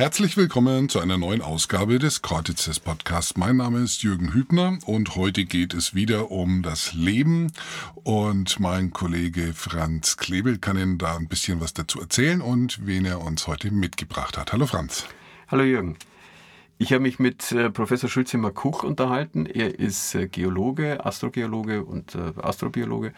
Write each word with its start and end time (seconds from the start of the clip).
Herzlich 0.00 0.38
willkommen 0.38 0.88
zu 0.88 0.98
einer 0.98 1.18
neuen 1.18 1.42
Ausgabe 1.42 1.98
des 1.98 2.22
Cortices 2.22 2.80
Podcast. 2.80 3.36
Mein 3.36 3.58
Name 3.58 3.80
ist 3.80 4.02
Jürgen 4.02 4.32
Hübner 4.32 4.78
und 4.86 5.14
heute 5.14 5.44
geht 5.44 5.74
es 5.74 5.94
wieder 5.94 6.30
um 6.30 6.62
das 6.62 6.94
Leben 6.94 7.52
und 8.02 8.58
mein 8.60 8.94
Kollege 8.94 9.52
Franz 9.52 10.16
Klebel 10.16 10.56
kann 10.56 10.78
Ihnen 10.78 10.96
da 10.96 11.18
ein 11.18 11.28
bisschen 11.28 11.60
was 11.60 11.74
dazu 11.74 12.00
erzählen 12.00 12.40
und 12.40 12.86
wen 12.86 13.04
er 13.04 13.20
uns 13.20 13.46
heute 13.46 13.70
mitgebracht 13.70 14.38
hat. 14.38 14.54
Hallo 14.54 14.66
Franz. 14.66 15.04
Hallo 15.48 15.64
Jürgen. 15.64 15.98
Ich 16.82 16.94
habe 16.94 17.02
mich 17.02 17.18
mit 17.18 17.52
äh, 17.52 17.68
Professor 17.68 18.08
Schulze-Makuch 18.08 18.84
unterhalten. 18.84 19.44
Er 19.44 19.78
ist 19.78 20.14
äh, 20.14 20.28
Geologe, 20.28 21.04
Astrogeologe 21.04 21.84
und 21.84 22.14
äh, 22.14 22.32
Astrobiologe 22.40 23.12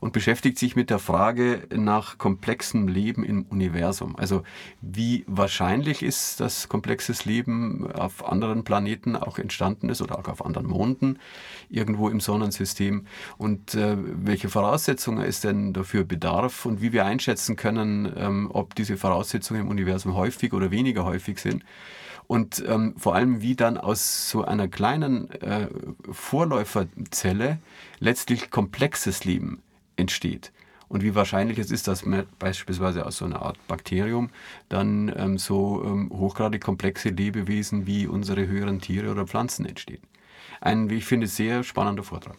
und 0.00 0.12
beschäftigt 0.12 0.58
sich 0.58 0.74
mit 0.74 0.90
der 0.90 0.98
Frage 0.98 1.62
nach 1.72 2.18
komplexem 2.18 2.88
Leben 2.88 3.22
im 3.22 3.42
Universum. 3.44 4.16
Also 4.16 4.42
wie 4.80 5.22
wahrscheinlich 5.28 6.02
ist, 6.02 6.40
dass 6.40 6.68
komplexes 6.68 7.24
Leben 7.24 7.88
auf 7.92 8.26
anderen 8.26 8.64
Planeten 8.64 9.14
auch 9.14 9.38
entstanden 9.38 9.90
ist 9.90 10.02
oder 10.02 10.18
auch 10.18 10.26
auf 10.26 10.44
anderen 10.44 10.66
Monden 10.66 11.20
irgendwo 11.70 12.08
im 12.08 12.18
Sonnensystem 12.18 13.06
und 13.38 13.76
äh, 13.76 13.96
welche 13.96 14.48
Voraussetzungen 14.48 15.24
es 15.24 15.40
denn 15.40 15.72
dafür 15.72 16.02
bedarf 16.02 16.66
und 16.66 16.82
wie 16.82 16.92
wir 16.92 17.04
einschätzen 17.04 17.54
können, 17.54 18.12
ähm, 18.16 18.50
ob 18.52 18.74
diese 18.74 18.96
Voraussetzungen 18.96 19.60
im 19.60 19.68
Universum 19.68 20.16
häufig 20.16 20.52
oder 20.52 20.72
weniger 20.72 21.04
häufig 21.04 21.38
sind 21.38 21.62
und 22.26 22.64
ähm, 22.66 22.94
vor 22.96 23.14
allem 23.14 23.42
wie 23.42 23.54
dann 23.54 23.76
aus 23.76 24.30
so 24.30 24.44
einer 24.44 24.68
kleinen 24.68 25.30
äh, 25.30 25.68
Vorläuferzelle 26.10 27.58
letztlich 28.00 28.50
komplexes 28.50 29.24
Leben 29.24 29.62
entsteht. 29.96 30.52
Und 30.88 31.02
wie 31.02 31.14
wahrscheinlich 31.14 31.58
es 31.58 31.70
ist, 31.70 31.88
dass 31.88 32.04
man 32.04 32.26
beispielsweise 32.38 33.06
aus 33.06 33.16
so 33.16 33.24
einer 33.24 33.42
Art 33.42 33.58
Bakterium 33.66 34.30
dann 34.68 35.12
ähm, 35.16 35.38
so 35.38 35.82
ähm, 35.84 36.10
hochgradig 36.12 36.62
komplexe 36.62 37.08
Lebewesen 37.08 37.86
wie 37.86 38.06
unsere 38.06 38.46
höheren 38.46 38.80
Tiere 38.80 39.10
oder 39.10 39.26
Pflanzen 39.26 39.66
entstehen. 39.66 40.02
Ein, 40.64 40.88
wie 40.88 40.94
ich 40.94 41.04
finde, 41.04 41.26
sehr 41.26 41.62
spannender 41.62 42.02
Vortrag. 42.02 42.36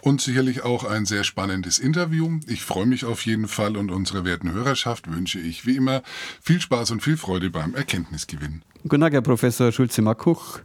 Und 0.00 0.20
sicherlich 0.20 0.62
auch 0.62 0.84
ein 0.84 1.06
sehr 1.06 1.24
spannendes 1.24 1.80
Interview. 1.80 2.38
Ich 2.46 2.62
freue 2.62 2.86
mich 2.86 3.04
auf 3.04 3.26
jeden 3.26 3.48
Fall 3.48 3.76
und 3.76 3.90
unserer 3.90 4.24
werten 4.24 4.52
Hörerschaft 4.52 5.12
wünsche 5.12 5.40
ich 5.40 5.66
wie 5.66 5.74
immer 5.74 6.02
viel 6.40 6.60
Spaß 6.60 6.92
und 6.92 7.02
viel 7.02 7.16
Freude 7.16 7.50
beim 7.50 7.74
Erkenntnisgewinn. 7.74 8.62
Guten 8.86 9.00
Tag, 9.00 9.12
Herr 9.12 9.22
Professor 9.22 9.72
Schulze-Makuch. 9.72 10.60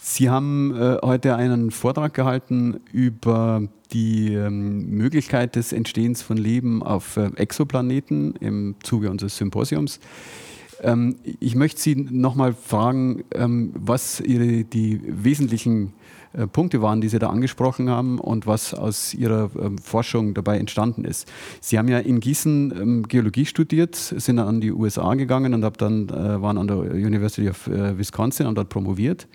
Sie 0.00 0.30
haben 0.30 0.72
äh, 0.76 0.98
heute 1.02 1.34
einen 1.34 1.72
Vortrag 1.72 2.14
gehalten 2.14 2.78
über 2.92 3.62
die 3.92 4.32
ähm, 4.32 4.88
Möglichkeit 4.88 5.56
des 5.56 5.72
Entstehens 5.72 6.22
von 6.22 6.36
Leben 6.36 6.84
auf 6.84 7.16
äh, 7.16 7.30
Exoplaneten 7.34 8.36
im 8.36 8.76
Zuge 8.84 9.10
unseres 9.10 9.36
Symposiums. 9.36 9.98
Ähm, 10.82 11.16
ich 11.40 11.54
möchte 11.54 11.80
Sie 11.80 11.94
nochmal 11.94 12.52
fragen, 12.52 13.24
ähm, 13.34 13.72
was 13.74 14.20
Ihre, 14.20 14.64
die 14.64 15.00
wesentlichen 15.04 15.92
äh, 16.32 16.46
Punkte 16.46 16.80
waren, 16.80 17.00
die 17.00 17.08
Sie 17.08 17.18
da 17.18 17.28
angesprochen 17.28 17.90
haben 17.90 18.18
und 18.18 18.46
was 18.46 18.72
aus 18.72 19.14
Ihrer 19.14 19.50
ähm, 19.60 19.78
Forschung 19.78 20.32
dabei 20.34 20.58
entstanden 20.58 21.04
ist. 21.04 21.30
Sie 21.60 21.78
haben 21.78 21.88
ja 21.88 21.98
in 21.98 22.20
Gießen 22.20 22.72
ähm, 22.80 23.08
Geologie 23.08 23.46
studiert, 23.46 23.96
sind 23.96 24.36
dann 24.36 24.48
an 24.48 24.60
die 24.60 24.72
USA 24.72 25.14
gegangen 25.14 25.54
und 25.54 25.80
dann, 25.80 26.08
äh, 26.08 26.40
waren 26.40 26.56
an 26.56 26.68
der 26.68 26.78
University 26.78 27.48
of 27.48 27.66
äh, 27.66 27.98
Wisconsin 27.98 28.46
und 28.46 28.56
dort 28.56 28.68
promoviert 28.68 29.26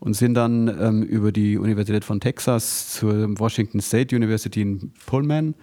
und 0.00 0.14
sind 0.14 0.34
dann 0.34 0.68
ähm, 0.80 1.02
über 1.02 1.32
die 1.32 1.58
Universität 1.58 2.04
von 2.04 2.20
Texas 2.20 2.90
zur 2.90 3.38
Washington 3.38 3.80
State 3.80 4.14
University 4.14 4.62
in 4.62 4.92
Pullman 5.06 5.54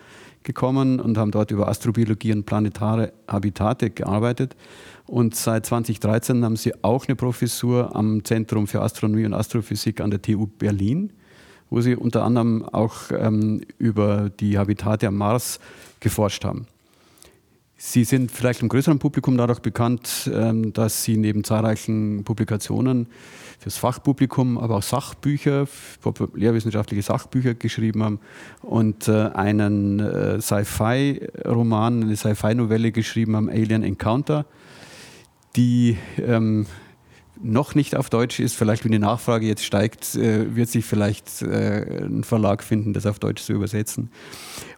gekommen 0.46 1.02
und 1.02 1.18
haben 1.18 1.32
dort 1.32 1.52
über 1.52 1.68
Astrobiologie 1.68 2.32
und 2.32 2.46
planetare 2.46 3.12
Habitate 3.28 3.90
gearbeitet. 3.90 4.56
Und 5.06 5.36
seit 5.36 5.66
2013 5.66 6.46
haben 6.46 6.56
sie 6.56 6.74
auch 6.84 7.08
eine 7.08 7.16
Professur 7.16 7.94
am 7.96 8.24
Zentrum 8.24 8.68
für 8.68 8.82
Astronomie 8.82 9.26
und 9.26 9.34
Astrophysik 9.34 10.00
an 10.00 10.12
der 10.12 10.22
TU 10.22 10.48
Berlin, 10.48 11.12
wo 11.70 11.82
sie 11.82 11.96
unter 11.96 12.24
anderem 12.24 12.64
auch 12.64 13.12
ähm, 13.12 13.62
über 13.78 14.30
die 14.30 14.58
Habitate 14.58 15.08
am 15.08 15.18
Mars 15.18 15.60
geforscht 16.00 16.46
haben. 16.46 16.68
Sie 17.78 18.06
sind 18.06 18.32
vielleicht 18.32 18.62
im 18.62 18.70
größeren 18.70 19.00
Publikum 19.00 19.38
dadurch 19.38 19.60
bekannt, 19.60 20.30
ähm, 20.34 20.72
dass 20.72 21.04
Sie 21.04 21.18
neben 21.18 21.44
zahlreichen 21.44 22.24
Publikationen 22.24 23.08
fürs 23.60 23.76
Fachpublikum, 23.76 24.58
aber 24.58 24.78
auch 24.78 24.84
Sachbücher, 24.84 25.68
populärwissenschaftliche 26.02 27.04
Sachbücher 27.04 27.54
geschrieben 27.54 28.04
haben 28.04 28.20
und 28.62 29.10
äh, 29.10 29.30
einen 29.34 30.00
äh, 30.00 30.42
Sci-Fi-Roman, 30.42 32.04
eine 32.04 32.16
Sci-Fi-Novelle 32.16 32.94
geschrieben 32.94 33.36
haben, 33.36 33.50
Alien 33.50 33.84
Encounter, 33.84 34.46
die 35.58 35.98
ähm, 36.18 36.68
noch 37.42 37.76
nicht 37.76 37.96
auf 37.96 38.10
Deutsch 38.10 38.40
ist. 38.40 38.56
Vielleicht, 38.56 38.84
wenn 38.86 38.92
die 38.92 39.00
Nachfrage 39.00 39.46
jetzt 39.46 39.64
steigt, 39.64 40.16
äh, 40.16 40.56
wird 40.56 40.70
sich 40.70 40.86
vielleicht 40.86 41.42
äh, 41.42 42.06
ein 42.06 42.24
Verlag 42.24 42.64
finden, 42.64 42.94
das 42.94 43.06
auf 43.06 43.20
Deutsch 43.20 43.44
zu 43.44 43.54
übersetzen. 43.54 44.10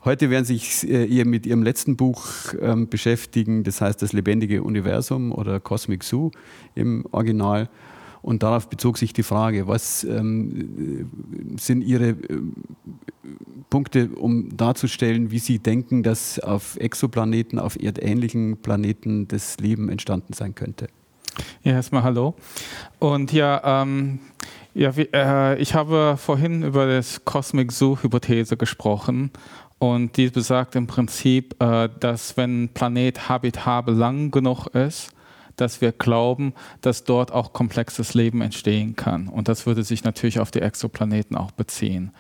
Heute 0.06 0.30
werden 0.30 0.46
sich 0.46 0.88
äh, 0.88 1.06
ihr 1.06 1.26
mit 1.26 1.46
ihrem 1.46 1.64
letzten 1.64 1.98
Buch 1.98 2.26
ähm, 2.60 2.88
beschäftigen, 2.90 3.64
das 3.64 3.82
heißt 3.82 4.02
das 4.02 4.14
lebendige 4.14 4.64
Universum 4.64 5.32
oder 5.32 5.60
Cosmic 5.60 6.04
Zoo 6.04 6.32
im 6.76 7.06
Original. 7.12 7.70
Und 8.22 8.44
darauf 8.44 8.70
bezog 8.70 8.98
sich 8.98 9.14
die 9.14 9.24
Frage, 9.24 9.68
was 9.68 10.04
ähm, 10.04 11.56
sind 11.58 11.82
Ihre 11.82 12.10
äh, 12.10 12.18
Punkte, 13.70 14.10
um 14.10 14.56
darzustellen, 14.58 15.32
wie 15.32 15.40
Sie 15.40 15.60
denken, 15.60 16.04
dass 16.04 16.40
auf 16.40 16.78
Exoplaneten, 16.78 17.60
auf 17.60 17.82
erdähnlichen 17.82 18.58
Planeten 18.58 19.28
das 19.28 19.58
Leben 19.60 19.88
entstanden 19.90 20.34
sein 20.34 20.56
könnte? 20.56 20.88
Ja, 21.64 21.74
erstmal 21.74 22.04
hallo. 22.04 22.36
Und 23.00 23.34
ja, 23.34 23.82
ähm, 23.82 24.20
ja 24.74 24.96
wie, 24.96 25.10
äh, 25.14 25.58
ich 25.60 25.74
habe 25.74 26.16
vorhin 26.18 26.64
über 26.64 26.88
das 26.88 27.24
Cosmic 27.26 27.72
Zoo-Hypothese 27.72 28.58
gesprochen. 28.58 29.32
Und 29.80 30.18
die 30.18 30.30
besagt 30.30 30.76
im 30.76 30.88
Prinzip, 30.88 31.62
äh, 31.62 31.90
dass 32.00 32.36
wenn 32.38 32.70
Planet 32.70 33.30
habitabel 33.30 33.96
lang 33.96 34.32
genug 34.32 34.68
ist, 34.68 35.12
dass 35.56 35.82
wir 35.82 35.92
glauben, 35.92 36.54
dass 36.82 37.04
dort 37.04 37.32
auch 37.32 37.54
komplexes 37.54 38.14
Leben 38.14 38.42
entstehen 38.42 38.96
kann. 38.96 39.28
Und 39.28 39.48
das 39.48 39.66
würde 39.66 39.84
sich 39.84 40.04
natürlich 40.04 40.40
auf 40.40 40.52
die 40.52 40.62
Exoplaneten 40.62 41.36
auch 41.36 41.52
beziehen. 41.52 42.12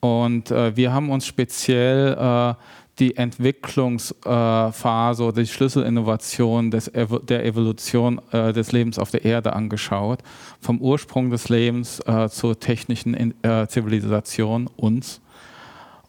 Und 0.00 0.50
äh, 0.50 0.76
wir 0.76 0.92
haben 0.92 1.10
uns 1.10 1.26
speziell 1.26 2.12
äh, 2.12 2.54
die 2.98 3.16
Entwicklungsphase 3.16 5.24
oder 5.24 5.42
die 5.42 5.48
Schlüsselinnovation 5.48 6.70
des, 6.70 6.90
der 7.22 7.44
Evolution 7.44 8.20
äh, 8.30 8.52
des 8.52 8.72
Lebens 8.72 8.98
auf 8.98 9.10
der 9.10 9.24
Erde 9.24 9.52
angeschaut. 9.52 10.20
Vom 10.60 10.80
Ursprung 10.80 11.30
des 11.30 11.48
Lebens 11.48 12.00
äh, 12.00 12.28
zur 12.28 12.58
technischen 12.58 13.34
äh, 13.42 13.66
Zivilisation 13.68 14.68
uns. 14.76 15.20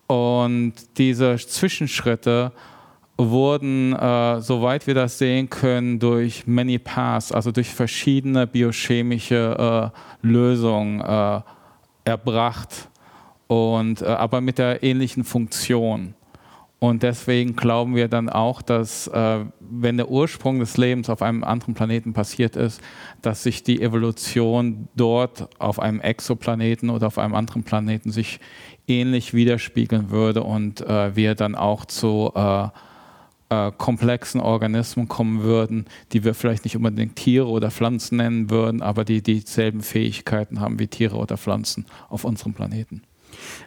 Und 0.07 0.73
diese 0.97 1.37
Zwischenschritte 1.37 2.51
wurden, 3.17 3.93
soweit 4.41 4.85
wir 4.85 4.93
das 4.93 5.17
sehen 5.17 5.49
können, 5.49 5.97
durch 5.97 6.45
Many 6.45 6.77
Paths, 6.77 7.31
also 7.31 7.51
durch 7.51 7.69
verschiedene 7.69 8.45
biochemische 8.45 9.91
Lösungen 10.21 11.01
erbracht, 12.03 12.89
und, 13.47 14.03
aber 14.03 14.41
mit 14.41 14.57
der 14.57 14.83
ähnlichen 14.83 15.23
Funktion. 15.23 16.13
Und 16.79 17.03
deswegen 17.03 17.55
glauben 17.55 17.95
wir 17.95 18.07
dann 18.07 18.29
auch, 18.29 18.61
dass 18.61 19.07
äh, 19.07 19.45
wenn 19.59 19.97
der 19.97 20.09
Ursprung 20.09 20.59
des 20.59 20.77
Lebens 20.77 21.09
auf 21.09 21.21
einem 21.21 21.43
anderen 21.43 21.73
Planeten 21.73 22.13
passiert 22.13 22.55
ist, 22.55 22.81
dass 23.21 23.43
sich 23.43 23.63
die 23.63 23.81
Evolution 23.81 24.87
dort 24.95 25.49
auf 25.59 25.79
einem 25.79 26.01
Exoplaneten 26.01 26.89
oder 26.89 27.07
auf 27.07 27.17
einem 27.17 27.33
anderen 27.33 27.63
Planeten 27.63 28.11
sich 28.11 28.39
ähnlich 28.87 29.33
widerspiegeln 29.33 30.11
würde 30.11 30.43
und 30.43 30.81
äh, 30.81 31.15
wir 31.15 31.33
dann 31.33 31.55
auch 31.55 31.85
zu 31.85 32.31
äh, 32.35 32.67
äh, 33.49 33.71
komplexen 33.77 34.41
Organismen 34.41 35.07
kommen 35.07 35.43
würden, 35.43 35.85
die 36.11 36.23
wir 36.23 36.33
vielleicht 36.33 36.65
nicht 36.65 36.75
unbedingt 36.75 37.15
Tiere 37.15 37.47
oder 37.47 37.71
Pflanzen 37.71 38.17
nennen 38.17 38.49
würden, 38.49 38.81
aber 38.81 39.05
die 39.05 39.21
dieselben 39.21 39.81
Fähigkeiten 39.81 40.59
haben 40.59 40.79
wie 40.79 40.87
Tiere 40.87 41.15
oder 41.15 41.37
Pflanzen 41.37 41.85
auf 42.09 42.25
unserem 42.25 42.53
Planeten. 42.53 43.03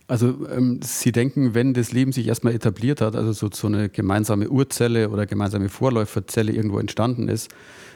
Also 0.07 0.47
ähm, 0.49 0.81
Sie 0.83 1.13
denken, 1.13 1.55
wenn 1.55 1.75
das 1.75 1.93
Leben 1.93 2.13
sich 2.13 2.27
erstmal 2.27 2.55
etabliert 2.55 3.01
hat, 3.01 3.17
also 3.17 3.33
so, 3.33 3.51
so 3.53 3.67
eine 3.67 3.89
gemeinsame 3.89 4.49
Urzelle 4.49 5.11
oder 5.11 5.27
gemeinsame 5.27 5.69
Vorläuferzelle 5.69 6.53
irgendwo 6.53 6.79
entstanden 6.79 7.29
ist, 7.29 7.51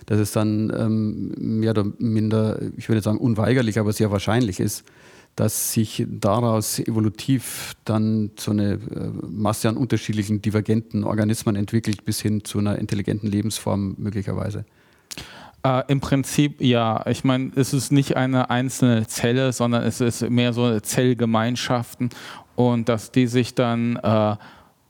dass 0.06 0.18
es 0.18 0.32
dann 0.32 0.72
ähm, 0.76 1.34
mehr 1.36 1.70
oder 1.70 1.86
minder, 1.98 2.60
ich 2.76 2.88
würde 2.88 3.02
sagen 3.02 3.18
unweigerlich, 3.18 3.78
aber 3.78 3.92
sehr 3.92 4.10
wahrscheinlich 4.10 4.60
ist, 4.60 4.84
dass 5.36 5.72
sich 5.72 6.06
daraus 6.08 6.78
evolutiv 6.78 7.74
dann 7.84 8.30
so 8.38 8.50
eine 8.50 8.72
äh, 8.72 8.78
Masse 9.26 9.68
an 9.68 9.76
unterschiedlichen 9.76 10.42
divergenten 10.42 11.04
Organismen 11.04 11.56
entwickelt, 11.56 12.04
bis 12.04 12.20
hin 12.20 12.44
zu 12.44 12.58
einer 12.58 12.78
intelligenten 12.78 13.30
Lebensform 13.30 13.94
möglicherweise. 13.98 14.64
Äh, 15.64 15.82
Im 15.88 16.00
Prinzip 16.00 16.60
ja. 16.60 17.04
Ich 17.06 17.24
meine, 17.24 17.52
es 17.54 17.72
ist 17.72 17.92
nicht 17.92 18.16
eine 18.16 18.50
einzelne 18.50 19.06
Zelle, 19.06 19.52
sondern 19.52 19.84
es 19.84 20.00
ist 20.00 20.28
mehr 20.28 20.52
so 20.52 20.80
Zellgemeinschaften 20.80 22.10
und 22.56 22.88
dass 22.88 23.12
die 23.12 23.26
sich 23.26 23.54
dann 23.54 23.96
äh, 23.96 24.36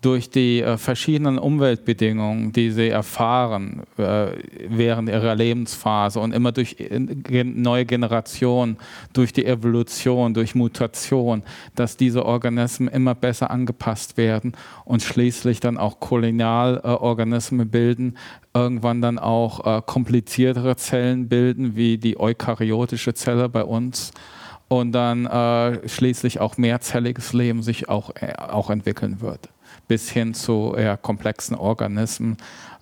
durch 0.02 0.30
die 0.30 0.60
äh, 0.60 0.76
verschiedenen 0.76 1.38
Umweltbedingungen, 1.38 2.52
die 2.52 2.72
sie 2.72 2.88
erfahren 2.88 3.84
äh, 3.96 4.32
während 4.68 5.08
ihrer 5.08 5.34
Lebensphase 5.36 6.18
und 6.18 6.34
immer 6.34 6.50
durch 6.50 6.76
äh, 6.78 7.44
neue 7.44 7.86
Generationen, 7.86 8.76
durch 9.12 9.32
die 9.32 9.46
Evolution, 9.46 10.34
durch 10.34 10.56
Mutation, 10.56 11.44
dass 11.76 11.96
diese 11.96 12.26
Organismen 12.26 12.88
immer 12.88 13.14
besser 13.14 13.50
angepasst 13.52 14.16
werden 14.16 14.54
und 14.84 15.02
schließlich 15.02 15.60
dann 15.60 15.78
auch 15.78 16.00
Kolonialorganismen 16.00 17.70
bilden, 17.70 18.18
irgendwann 18.54 19.00
dann 19.00 19.20
auch 19.20 19.64
äh, 19.64 19.82
kompliziertere 19.86 20.74
Zellen 20.76 21.28
bilden, 21.28 21.76
wie 21.76 21.96
die 21.96 22.18
eukaryotische 22.18 23.14
Zelle 23.14 23.48
bei 23.48 23.62
uns 23.62 24.10
und 24.66 24.90
dann 24.90 25.26
äh, 25.26 25.88
schließlich 25.88 26.40
auch 26.40 26.56
mehrzelliges 26.56 27.32
Leben 27.32 27.62
sich 27.62 27.88
auch, 27.88 28.10
äh, 28.16 28.32
auch 28.36 28.68
entwickeln 28.68 29.20
wird 29.20 29.48
bis 29.88 30.10
hin 30.10 30.34
zu 30.34 30.74
eher 30.76 30.96
komplexen 30.96 31.56
Organismen, 31.56 32.36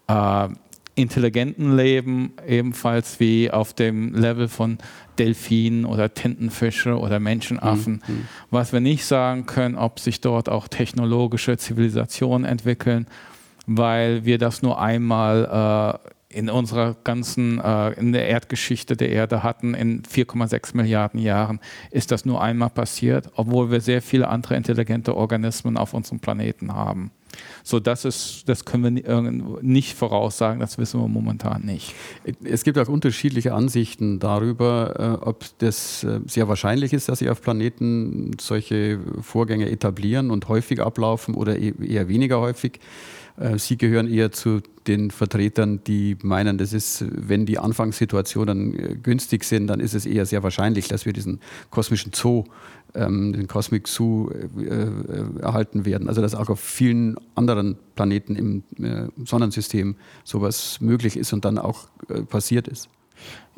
äh, 0.09 0.49
intelligenten 0.95 1.77
Leben, 1.77 2.33
ebenfalls 2.47 3.21
wie 3.21 3.51
auf 3.51 3.73
dem 3.73 4.15
Level 4.15 4.49
von 4.49 4.79
Delfinen 5.19 5.85
oder 5.85 6.13
Tintenfische 6.13 6.99
oder 6.99 7.21
Menschenaffen. 7.21 8.03
Mhm. 8.07 8.29
Was 8.51 8.73
wir 8.73 8.81
nicht 8.81 9.05
sagen 9.05 9.47
können, 9.47 9.77
ob 9.77 10.01
sich 10.01 10.21
dort 10.21 10.49
auch 10.49 10.69
technologische 10.69 11.57
Zivilisationen 11.57 12.45
entwickeln, 12.45 13.07
weil 13.67 14.25
wir 14.25 14.39
das 14.39 14.63
nur 14.63 14.81
einmal 14.81 16.01
äh, 16.05 16.11
in 16.33 16.49
unserer 16.49 16.97
ganzen, 17.03 17.61
äh, 17.61 17.91
in 17.93 18.13
der 18.13 18.29
Erdgeschichte 18.29 18.97
der 18.97 19.11
Erde 19.11 19.43
hatten, 19.43 19.75
in 19.75 20.03
4,6 20.05 20.77
Milliarden 20.77 21.21
Jahren, 21.21 21.59
ist 21.91 22.13
das 22.13 22.25
nur 22.25 22.41
einmal 22.41 22.71
passiert, 22.71 23.31
obwohl 23.35 23.71
wir 23.71 23.81
sehr 23.81 24.01
viele 24.01 24.29
andere 24.29 24.55
intelligente 24.55 25.17
Organismen 25.17 25.77
auf 25.77 25.93
unserem 25.93 26.21
Planeten 26.21 26.73
haben. 26.73 27.11
So, 27.63 27.81
das 27.81 28.05
ist, 28.05 28.49
das 28.49 28.65
können 28.65 28.97
wir 28.97 29.63
nicht 29.63 29.97
voraussagen, 29.97 30.61
das 30.61 30.79
wissen 30.79 31.01
wir 31.01 31.09
momentan 31.09 31.63
nicht. 31.63 31.95
Es 32.45 32.65
gibt 32.65 32.79
auch 32.79 32.89
unterschiedliche 32.89 33.53
Ansichten 33.55 34.19
darüber, 34.19 35.21
äh, 35.23 35.27
ob 35.27 35.45
das 35.59 36.05
äh, 36.05 36.21
sehr 36.27 36.49
wahrscheinlich 36.49 36.93
ist, 36.93 37.09
dass 37.09 37.21
sich 37.21 37.31
auf 37.31 37.43
Planeten 37.43 38.33
solche 38.41 39.01
Vorgänge 39.21 39.71
etablieren 39.71 40.31
und 40.31 40.49
häufig 40.49 40.81
ablaufen 40.81 41.35
oder 41.35 41.59
e-, 41.59 41.75
eher 41.85 42.09
weniger 42.09 42.41
häufig. 42.41 42.81
Äh, 43.41 43.59
Sie 43.59 43.77
gehören 43.77 44.09
eher 44.09 44.31
zu 44.31 44.61
den 44.87 45.11
Vertretern, 45.11 45.83
die 45.85 46.17
meinen, 46.23 46.59
das 46.59 46.73
ist, 46.73 47.05
wenn 47.11 47.47
die 47.47 47.59
Anfangssituationen 47.59 48.79
äh, 48.79 48.97
günstig 48.97 49.45
sind, 49.45 49.67
dann 49.67 49.81
ist 49.81 49.95
es 49.95 50.07
eher 50.07 50.27
sehr 50.27 50.43
wahrscheinlich, 50.43 50.89
dass 50.89 51.07
wir 51.07 51.13
diesen 51.13 51.41
kosmischen 51.71 52.13
Zoo, 52.15 52.45
ähm, 52.95 53.33
den 53.33 53.49
Cosmic 53.49 53.89
Zoo 53.89 54.31
äh, 54.31 54.65
äh, 54.65 55.41
erhalten 55.41 55.85
werden. 55.85 56.09
Also 56.09 56.21
dass 56.21 56.35
auch 56.35 56.49
auf 56.49 56.61
vielen 56.61 57.17
anderen 57.35 57.77
Planeten 57.95 58.37
im 58.37 58.63
äh, 58.79 59.09
Sonnensystem 59.25 59.97
sowas 60.25 60.81
möglich 60.81 61.17
ist 61.17 61.33
und 61.33 61.45
dann 61.45 61.59
auch 61.59 61.89
äh, 62.09 62.23
passiert 62.23 62.69
ist. 62.69 62.89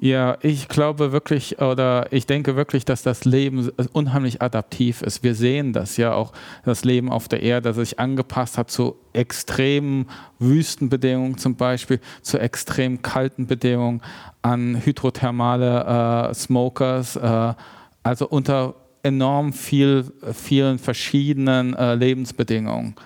Ja, 0.04 0.36
ich 0.40 0.66
glaube 0.66 1.12
wirklich 1.12 1.60
oder 1.60 2.08
ich 2.10 2.26
denke 2.26 2.56
wirklich, 2.56 2.84
dass 2.84 3.02
das 3.02 3.24
Leben 3.24 3.70
unheimlich 3.92 4.42
adaptiv 4.42 5.00
ist. 5.00 5.22
Wir 5.22 5.36
sehen 5.36 5.72
das 5.72 5.96
ja 5.96 6.12
auch, 6.12 6.32
das 6.64 6.84
Leben 6.84 7.08
auf 7.08 7.28
der 7.28 7.40
Erde, 7.44 7.72
sich 7.72 8.00
angepasst 8.00 8.58
hat 8.58 8.68
zu 8.68 8.96
extremen 9.12 10.08
Wüstenbedingungen 10.40 11.38
zum 11.38 11.54
Beispiel, 11.54 12.00
zu 12.20 12.38
extrem 12.38 13.02
kalten 13.02 13.46
Bedingungen, 13.46 14.02
an 14.42 14.84
hydrothermale 14.84 16.30
äh, 16.30 16.34
Smokers, 16.34 17.14
äh, 17.14 17.54
also 18.02 18.28
unter 18.28 18.74
enorm 19.04 19.52
viel, 19.52 20.12
vielen 20.34 20.80
verschiedenen 20.80 21.74
äh, 21.74 21.94
Lebensbedingungen 21.94 22.96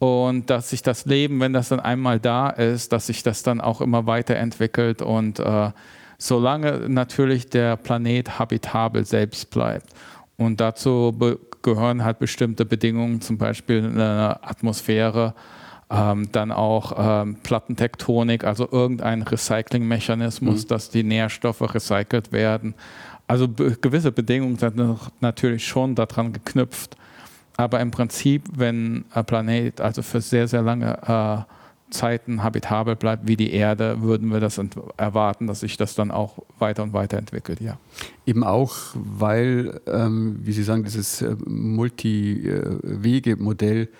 und 0.00 0.48
dass 0.48 0.70
sich 0.70 0.82
das 0.82 1.04
Leben, 1.04 1.40
wenn 1.40 1.52
das 1.52 1.68
dann 1.68 1.78
einmal 1.78 2.18
da 2.18 2.48
ist, 2.48 2.90
dass 2.92 3.08
sich 3.08 3.22
das 3.22 3.42
dann 3.42 3.60
auch 3.60 3.82
immer 3.82 4.06
weiterentwickelt 4.06 5.02
und 5.02 5.38
äh, 5.38 5.70
solange 6.16 6.88
natürlich 6.88 7.50
der 7.50 7.76
Planet 7.76 8.38
habitabel 8.38 9.04
selbst 9.04 9.50
bleibt. 9.50 9.90
Und 10.38 10.58
dazu 10.58 11.14
gehören 11.60 12.02
halt 12.02 12.18
bestimmte 12.18 12.64
Bedingungen, 12.64 13.20
zum 13.20 13.36
Beispiel 13.36 13.84
eine 13.84 14.42
Atmosphäre, 14.42 15.34
ähm, 15.90 16.32
dann 16.32 16.50
auch 16.50 16.94
ähm, 16.96 17.36
Plattentektonik, 17.42 18.44
also 18.44 18.66
irgendein 18.72 19.20
Recyclingmechanismus, 19.20 20.64
mhm. 20.64 20.68
dass 20.68 20.88
die 20.88 21.02
Nährstoffe 21.02 21.74
recycelt 21.74 22.32
werden. 22.32 22.74
Also 23.26 23.48
gewisse 23.48 24.12
Bedingungen 24.12 24.56
sind 24.56 24.76
natürlich 25.20 25.66
schon 25.66 25.94
daran 25.94 26.32
geknüpft. 26.32 26.96
Aber 27.60 27.80
im 27.80 27.90
Prinzip, 27.90 28.44
wenn 28.56 29.04
ein 29.10 29.26
Planet 29.26 29.82
also 29.82 30.00
für 30.00 30.22
sehr, 30.22 30.48
sehr 30.48 30.62
lange 30.62 30.96
äh, 31.06 31.40
Zeiten 31.92 32.42
habitabel 32.42 32.96
bleibt 32.96 33.28
wie 33.28 33.36
die 33.36 33.52
Erde, 33.52 34.00
würden 34.00 34.32
wir 34.32 34.40
das 34.40 34.58
erwarten, 34.96 35.46
dass 35.46 35.60
sich 35.60 35.76
das 35.76 35.94
dann 35.94 36.10
auch 36.10 36.38
weiter 36.58 36.82
und 36.82 36.94
weiter 36.94 37.18
entwickelt, 37.18 37.60
ja. 37.60 37.76
Eben 38.24 38.44
auch, 38.44 38.76
weil, 38.94 39.78
ähm, 39.86 40.38
wie 40.42 40.52
Sie 40.52 40.62
sagen, 40.62 40.84
dieses 40.84 41.20
äh, 41.20 41.36
Multi-Wege-Modell 41.44 43.90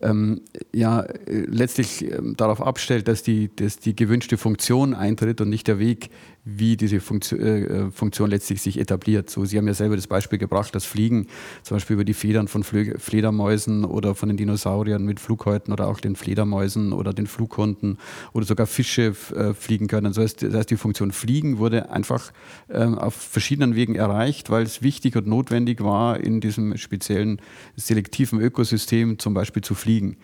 ähm, 0.00 0.40
ja 0.74 1.04
letztlich 1.26 2.10
ähm, 2.10 2.34
darauf 2.36 2.60
abstellt, 2.60 3.06
dass 3.06 3.22
die, 3.22 3.54
dass 3.54 3.78
die 3.78 3.94
gewünschte 3.94 4.36
Funktion 4.36 4.94
eintritt 4.94 5.40
und 5.40 5.48
nicht 5.48 5.68
der 5.68 5.78
Weg, 5.78 6.10
wie 6.48 6.76
diese 6.76 7.00
Funktion, 7.00 7.40
äh, 7.40 7.60
äh, 7.64 7.90
Funktion 7.90 8.30
letztlich 8.30 8.62
sich 8.62 8.78
etabliert. 8.78 9.28
So, 9.28 9.44
Sie 9.44 9.58
haben 9.58 9.66
ja 9.66 9.74
selber 9.74 9.96
das 9.96 10.06
Beispiel 10.06 10.38
gebracht, 10.38 10.74
das 10.74 10.84
Fliegen, 10.84 11.26
zum 11.64 11.74
Beispiel 11.74 11.94
über 11.94 12.04
die 12.04 12.14
Federn 12.14 12.46
von 12.46 12.62
Flö 12.62 12.96
Fledermäusen 12.98 13.84
oder 13.84 14.14
von 14.14 14.28
den 14.28 14.36
Dinosauriern 14.36 15.04
mit 15.04 15.18
Flughäuten 15.18 15.72
oder 15.72 15.88
auch 15.88 15.98
den 15.98 16.14
Fledermäusen 16.14 16.92
oder 16.92 17.12
den 17.12 17.26
Flughunden 17.26 17.98
oder 18.32 18.46
sogar 18.46 18.68
Fische 18.68 19.14
äh, 19.34 19.54
fliegen 19.54 19.88
können. 19.88 20.12
So 20.12 20.22
heißt, 20.22 20.44
das 20.44 20.54
heißt, 20.54 20.70
die 20.70 20.76
Funktion 20.76 21.10
Fliegen 21.10 21.58
wurde 21.58 21.90
einfach 21.90 22.32
äh, 22.68 22.84
auf 22.84 23.14
verschiedenen 23.14 23.74
Wegen 23.74 23.96
erreicht, 23.96 24.48
weil 24.48 24.62
es 24.62 24.82
wichtig 24.82 25.16
und 25.16 25.26
notwendig 25.26 25.82
war, 25.82 26.20
in 26.20 26.40
diesem 26.40 26.76
speziellen 26.76 27.40
selektiven 27.74 28.40
Ökosystem 28.40 29.18
zum 29.18 29.34
Beispiel 29.34 29.62
zu 29.62 29.74
fliegen. 29.74 30.16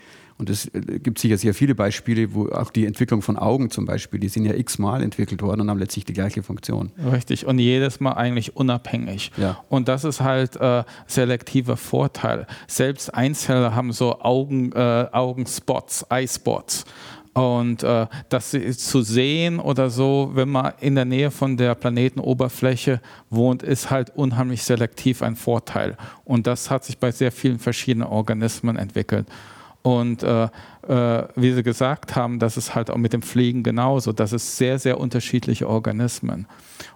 Und 0.43 0.51
es 0.51 0.67
äh, 0.75 0.81
gibt 0.99 1.21
sicher 1.21 1.39
sehr 1.39 1.55
viele 1.55 1.77
Beispiele, 1.77 2.35
wo 2.35 2.49
auch 2.49 2.73
die 2.73 2.85
Entwicklung 2.85 3.23
von 3.23 3.39
Augen 3.39 3.71
zum 3.71 3.85
Beispiel, 3.85 4.19
die 4.19 4.29
sind 4.29 4.45
ja 4.45 4.55
x-mal 4.55 5.01
entwickelt 5.01 5.41
worden 5.41 5.61
und 5.61 5.71
haben 5.71 5.79
letztlich 5.79 6.05
die 6.05 6.15
gleiche 6.15 6.43
Funktion. 6.43 6.91
Richtig, 7.13 7.47
und 7.47 7.61
jedes 7.61 8.01
Mal 8.01 8.15
eigentlich 8.15 8.57
unabhängig. 8.57 9.31
Ja. 9.37 9.63
Und 9.69 9.87
das 9.87 10.03
ist 10.03 10.21
halt 10.21 10.57
äh, 10.57 10.83
selektiver 11.07 11.77
Vorteil. 11.77 12.49
Selbst 12.67 13.15
Einzeller 13.15 13.77
haben 13.77 13.93
so 13.93 14.19
Augen, 14.19 14.73
äh, 14.73 15.07
Augenspots, 15.13 16.07
Eyespots. 16.11 16.87
Und 17.35 17.85
äh, 17.85 18.09
das 18.29 18.51
zu 18.51 19.03
sehen 19.03 19.61
oder 19.61 19.91
so, 19.91 20.33
wenn 20.35 20.49
man 20.49 20.73
in 20.81 20.97
der 20.97 21.05
Nähe 21.05 21.31
von 21.31 21.57
der 21.57 21.77
Planetenoberfläche 21.77 23.01
wohnt, 23.31 23.63
ist 23.63 23.93
halt 23.93 24.11
unheimlich 24.17 24.65
selektiv 24.65 25.23
ein 25.23 25.37
Vorteil. 25.37 25.97
Und 26.25 26.49
das 26.49 26.69
hat 26.69 26.85
sich 26.85 26.99
bei 26.99 27.13
sehr 27.13 27.31
vielen 27.31 27.61
verschiedenen 27.61 28.09
Organismen 28.09 28.75
entwickelt. 28.77 29.29
Und 29.83 30.23
äh, 30.23 30.45
äh, 30.89 31.25
wie 31.35 31.53
Sie 31.53 31.63
gesagt 31.63 32.15
haben, 32.15 32.39
das 32.39 32.57
ist 32.57 32.75
halt 32.75 32.91
auch 32.91 32.97
mit 32.97 33.13
dem 33.13 33.23
Fliegen 33.23 33.63
genauso. 33.63 34.13
Das 34.13 34.33
ist 34.33 34.57
sehr, 34.57 34.79
sehr 34.79 34.99
unterschiedliche 34.99 35.69
Organismen. 35.69 36.47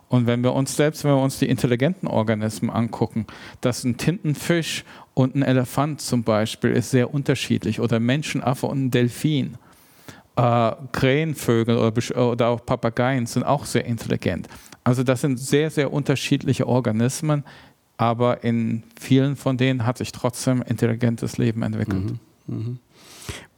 Und 0.08 0.26
wenn 0.26 0.42
wir 0.44 0.52
uns 0.52 0.76
selbst, 0.76 1.04
wenn 1.04 1.12
wir 1.12 1.22
uns 1.22 1.38
die 1.38 1.48
intelligenten 1.48 2.06
Organismen 2.06 2.70
angucken, 2.70 3.26
dass 3.60 3.82
ein 3.82 3.96
Tintenfisch 3.96 4.84
und 5.14 5.34
ein 5.34 5.42
Elefant 5.42 6.00
zum 6.00 6.22
Beispiel 6.22 6.70
ist 6.70 6.90
sehr 6.90 7.12
unterschiedlich 7.12 7.80
oder 7.80 7.98
Menschenaffe 7.98 8.66
und 8.66 8.86
ein 8.86 8.90
Delfin. 8.90 9.58
Äh, 10.36 10.72
Krähenvögel 10.92 11.78
oder, 11.78 12.28
oder 12.30 12.48
auch 12.48 12.64
Papageien 12.64 13.26
sind 13.26 13.42
auch 13.42 13.64
sehr 13.64 13.84
intelligent. 13.84 14.48
Also 14.84 15.02
das 15.02 15.22
sind 15.22 15.38
sehr, 15.38 15.70
sehr 15.70 15.92
unterschiedliche 15.92 16.68
Organismen, 16.68 17.42
aber 17.96 18.44
in 18.44 18.84
vielen 19.00 19.34
von 19.34 19.56
denen 19.56 19.86
hat 19.86 19.98
sich 19.98 20.12
trotzdem 20.12 20.62
intelligentes 20.62 21.38
Leben 21.38 21.62
entwickelt. 21.62 22.04
Mhm. 22.04 22.20
Mhm. 22.46 22.78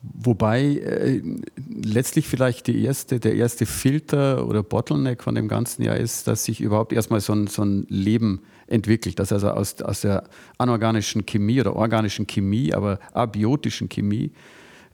Wobei 0.00 0.62
äh, 0.62 1.22
letztlich 1.68 2.28
vielleicht 2.28 2.68
erste, 2.68 3.18
der 3.18 3.34
erste 3.34 3.66
Filter 3.66 4.46
oder 4.46 4.62
Bottleneck 4.62 5.22
von 5.22 5.34
dem 5.34 5.48
ganzen 5.48 5.82
Jahr 5.82 5.96
ist, 5.96 6.28
dass 6.28 6.44
sich 6.44 6.60
überhaupt 6.60 6.92
erstmal 6.92 7.20
so 7.20 7.32
ein, 7.32 7.48
so 7.48 7.62
ein 7.64 7.84
Leben 7.88 8.42
entwickelt, 8.68 9.18
dass 9.18 9.32
also 9.32 9.50
aus, 9.50 9.82
aus 9.82 10.02
der 10.02 10.24
anorganischen 10.56 11.26
Chemie 11.26 11.60
oder 11.60 11.74
organischen 11.74 12.26
Chemie, 12.26 12.72
aber 12.72 13.00
abiotischen 13.12 13.88
Chemie 13.88 14.30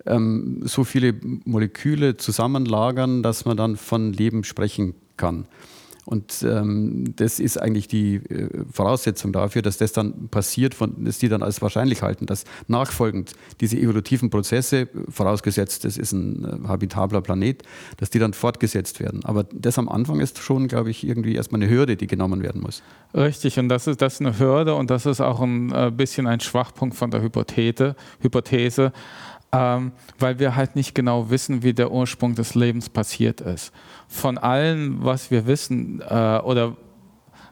ähm, 0.06 0.60
so 0.64 0.84
viele 0.84 1.14
Moleküle 1.44 2.16
zusammenlagern, 2.16 3.22
dass 3.22 3.44
man 3.44 3.56
dann 3.56 3.76
von 3.76 4.12
Leben 4.12 4.44
sprechen 4.44 4.94
kann. 5.16 5.46
Und 6.04 6.44
ähm, 6.48 7.14
das 7.16 7.40
ist 7.40 7.56
eigentlich 7.56 7.88
die 7.88 8.16
äh, 8.16 8.48
Voraussetzung 8.70 9.32
dafür, 9.32 9.62
dass 9.62 9.78
das 9.78 9.92
dann 9.92 10.28
passiert, 10.28 10.74
von, 10.74 11.04
dass 11.04 11.18
die 11.18 11.28
dann 11.28 11.42
als 11.42 11.62
wahrscheinlich 11.62 12.02
halten, 12.02 12.26
dass 12.26 12.44
nachfolgend 12.68 13.32
diese 13.60 13.78
evolutiven 13.78 14.28
Prozesse, 14.28 14.88
vorausgesetzt 15.08 15.84
es 15.84 15.96
ist 15.96 16.12
ein 16.12 16.64
äh, 16.64 16.68
habitabler 16.68 17.22
Planet, 17.22 17.62
dass 17.96 18.10
die 18.10 18.18
dann 18.18 18.34
fortgesetzt 18.34 19.00
werden. 19.00 19.24
Aber 19.24 19.44
das 19.44 19.78
am 19.78 19.88
Anfang 19.88 20.20
ist 20.20 20.38
schon, 20.38 20.68
glaube 20.68 20.90
ich, 20.90 21.06
irgendwie 21.06 21.34
erstmal 21.34 21.62
eine 21.62 21.70
Hürde, 21.70 21.96
die 21.96 22.06
genommen 22.06 22.42
werden 22.42 22.60
muss. 22.60 22.82
Richtig, 23.14 23.58
und 23.58 23.68
das 23.68 23.86
ist, 23.86 24.02
das 24.02 24.14
ist 24.14 24.20
eine 24.20 24.38
Hürde 24.38 24.74
und 24.74 24.90
das 24.90 25.06
ist 25.06 25.20
auch 25.20 25.40
ein 25.40 25.72
äh, 25.72 25.90
bisschen 25.94 26.26
ein 26.26 26.40
Schwachpunkt 26.40 26.96
von 26.96 27.10
der 27.10 27.22
Hypothese. 27.22 27.96
Hypothese 28.20 28.92
ähm, 29.54 29.92
weil 30.18 30.38
wir 30.38 30.56
halt 30.56 30.76
nicht 30.76 30.94
genau 30.94 31.30
wissen, 31.30 31.62
wie 31.62 31.72
der 31.72 31.92
Ursprung 31.92 32.34
des 32.34 32.54
Lebens 32.54 32.88
passiert 32.88 33.40
ist. 33.40 33.72
Von 34.08 34.36
allem, 34.36 35.04
was 35.04 35.30
wir 35.30 35.46
wissen, 35.46 36.00
äh, 36.00 36.38
oder 36.42 36.76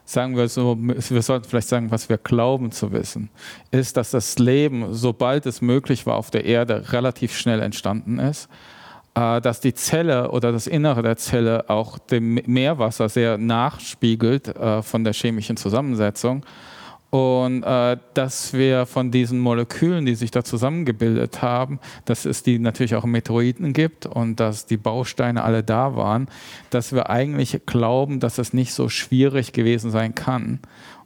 sagen 0.05 0.35
wir 0.35 0.49
so, 0.49 0.77
wir 0.77 1.21
sollten 1.21 1.47
vielleicht 1.47 1.69
sagen, 1.69 1.91
was 1.91 2.09
wir 2.09 2.17
glauben 2.17 2.71
zu 2.71 2.91
wissen, 2.91 3.29
ist, 3.71 3.95
dass 3.95 4.11
das 4.11 4.37
Leben, 4.37 4.93
sobald 4.93 5.45
es 5.45 5.61
möglich 5.61 6.05
war 6.05 6.17
auf 6.17 6.29
der 6.29 6.43
Erde, 6.43 6.91
relativ 6.91 7.37
schnell 7.37 7.61
entstanden 7.61 8.19
ist 8.19 8.49
äh, 9.15 9.41
dass 9.41 9.59
die 9.59 9.73
Zelle 9.73 10.31
oder 10.31 10.51
das 10.51 10.67
Innere 10.67 11.01
der 11.03 11.17
Zelle 11.17 11.69
auch 11.69 11.99
dem 11.99 12.39
Meerwasser 12.45 13.09
sehr 13.09 13.37
nachspiegelt 13.37 14.47
äh, 14.47 14.81
von 14.81 15.03
der 15.03 15.13
chemischen 15.13 15.57
Zusammensetzung 15.57 16.45
und 17.13 17.61
äh, 17.61 17.97
dass 18.15 18.53
wir 18.53 18.87
von 18.87 19.11
diesen 19.11 19.37
Molekülen, 19.37 20.03
die 20.03 20.15
sich 20.15 20.31
da 20.31 20.43
zusammengebildet 20.43 21.43
haben, 21.43 21.79
dass 22.05 22.25
es 22.25 22.41
die 22.41 22.57
natürlich 22.57 22.95
auch 22.95 23.05
Meteoriten 23.05 23.71
gibt 23.73 24.07
und 24.07 24.39
dass 24.39 24.65
die 24.65 24.77
Bausteine 24.77 25.43
alle 25.43 25.61
da 25.61 25.95
waren, 25.95 26.27
dass 26.71 26.91
wir 26.91 27.11
eigentlich 27.11 27.67
glauben, 27.67 28.19
dass 28.19 28.39
es 28.39 28.51
nicht 28.51 28.73
so 28.73 28.89
schwierig 28.89 29.53
gewesen 29.53 29.91
sein 29.91 30.15
kann 30.15 30.59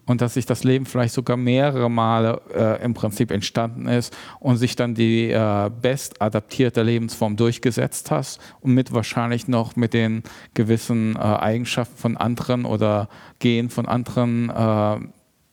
und 0.05 0.21
dass 0.21 0.35
sich 0.35 0.45
das 0.45 0.63
Leben 0.63 0.85
vielleicht 0.85 1.13
sogar 1.13 1.35
mehrere 1.35 1.91
Male 1.91 2.41
äh, 2.55 2.81
im 2.85 2.93
Prinzip 2.93 3.29
entstanden 3.29 3.89
ist 3.89 4.15
und 4.39 4.55
sich 4.55 4.77
dann 4.77 4.95
die 4.95 5.29
äh, 5.29 5.69
best 5.81 6.21
adaptierte 6.21 6.83
Lebensform 6.83 7.35
durchgesetzt 7.35 8.11
hat 8.11 8.39
und 8.61 8.73
mit 8.73 8.93
wahrscheinlich 8.93 9.49
noch 9.49 9.75
mit 9.75 9.93
den 9.93 10.23
gewissen 10.53 11.17
äh, 11.17 11.19
Eigenschaften 11.19 11.97
von 11.97 12.15
anderen 12.15 12.63
oder 12.63 13.09
Gen 13.39 13.69
von 13.69 13.85
anderen 13.85 14.49
äh, 14.49 14.99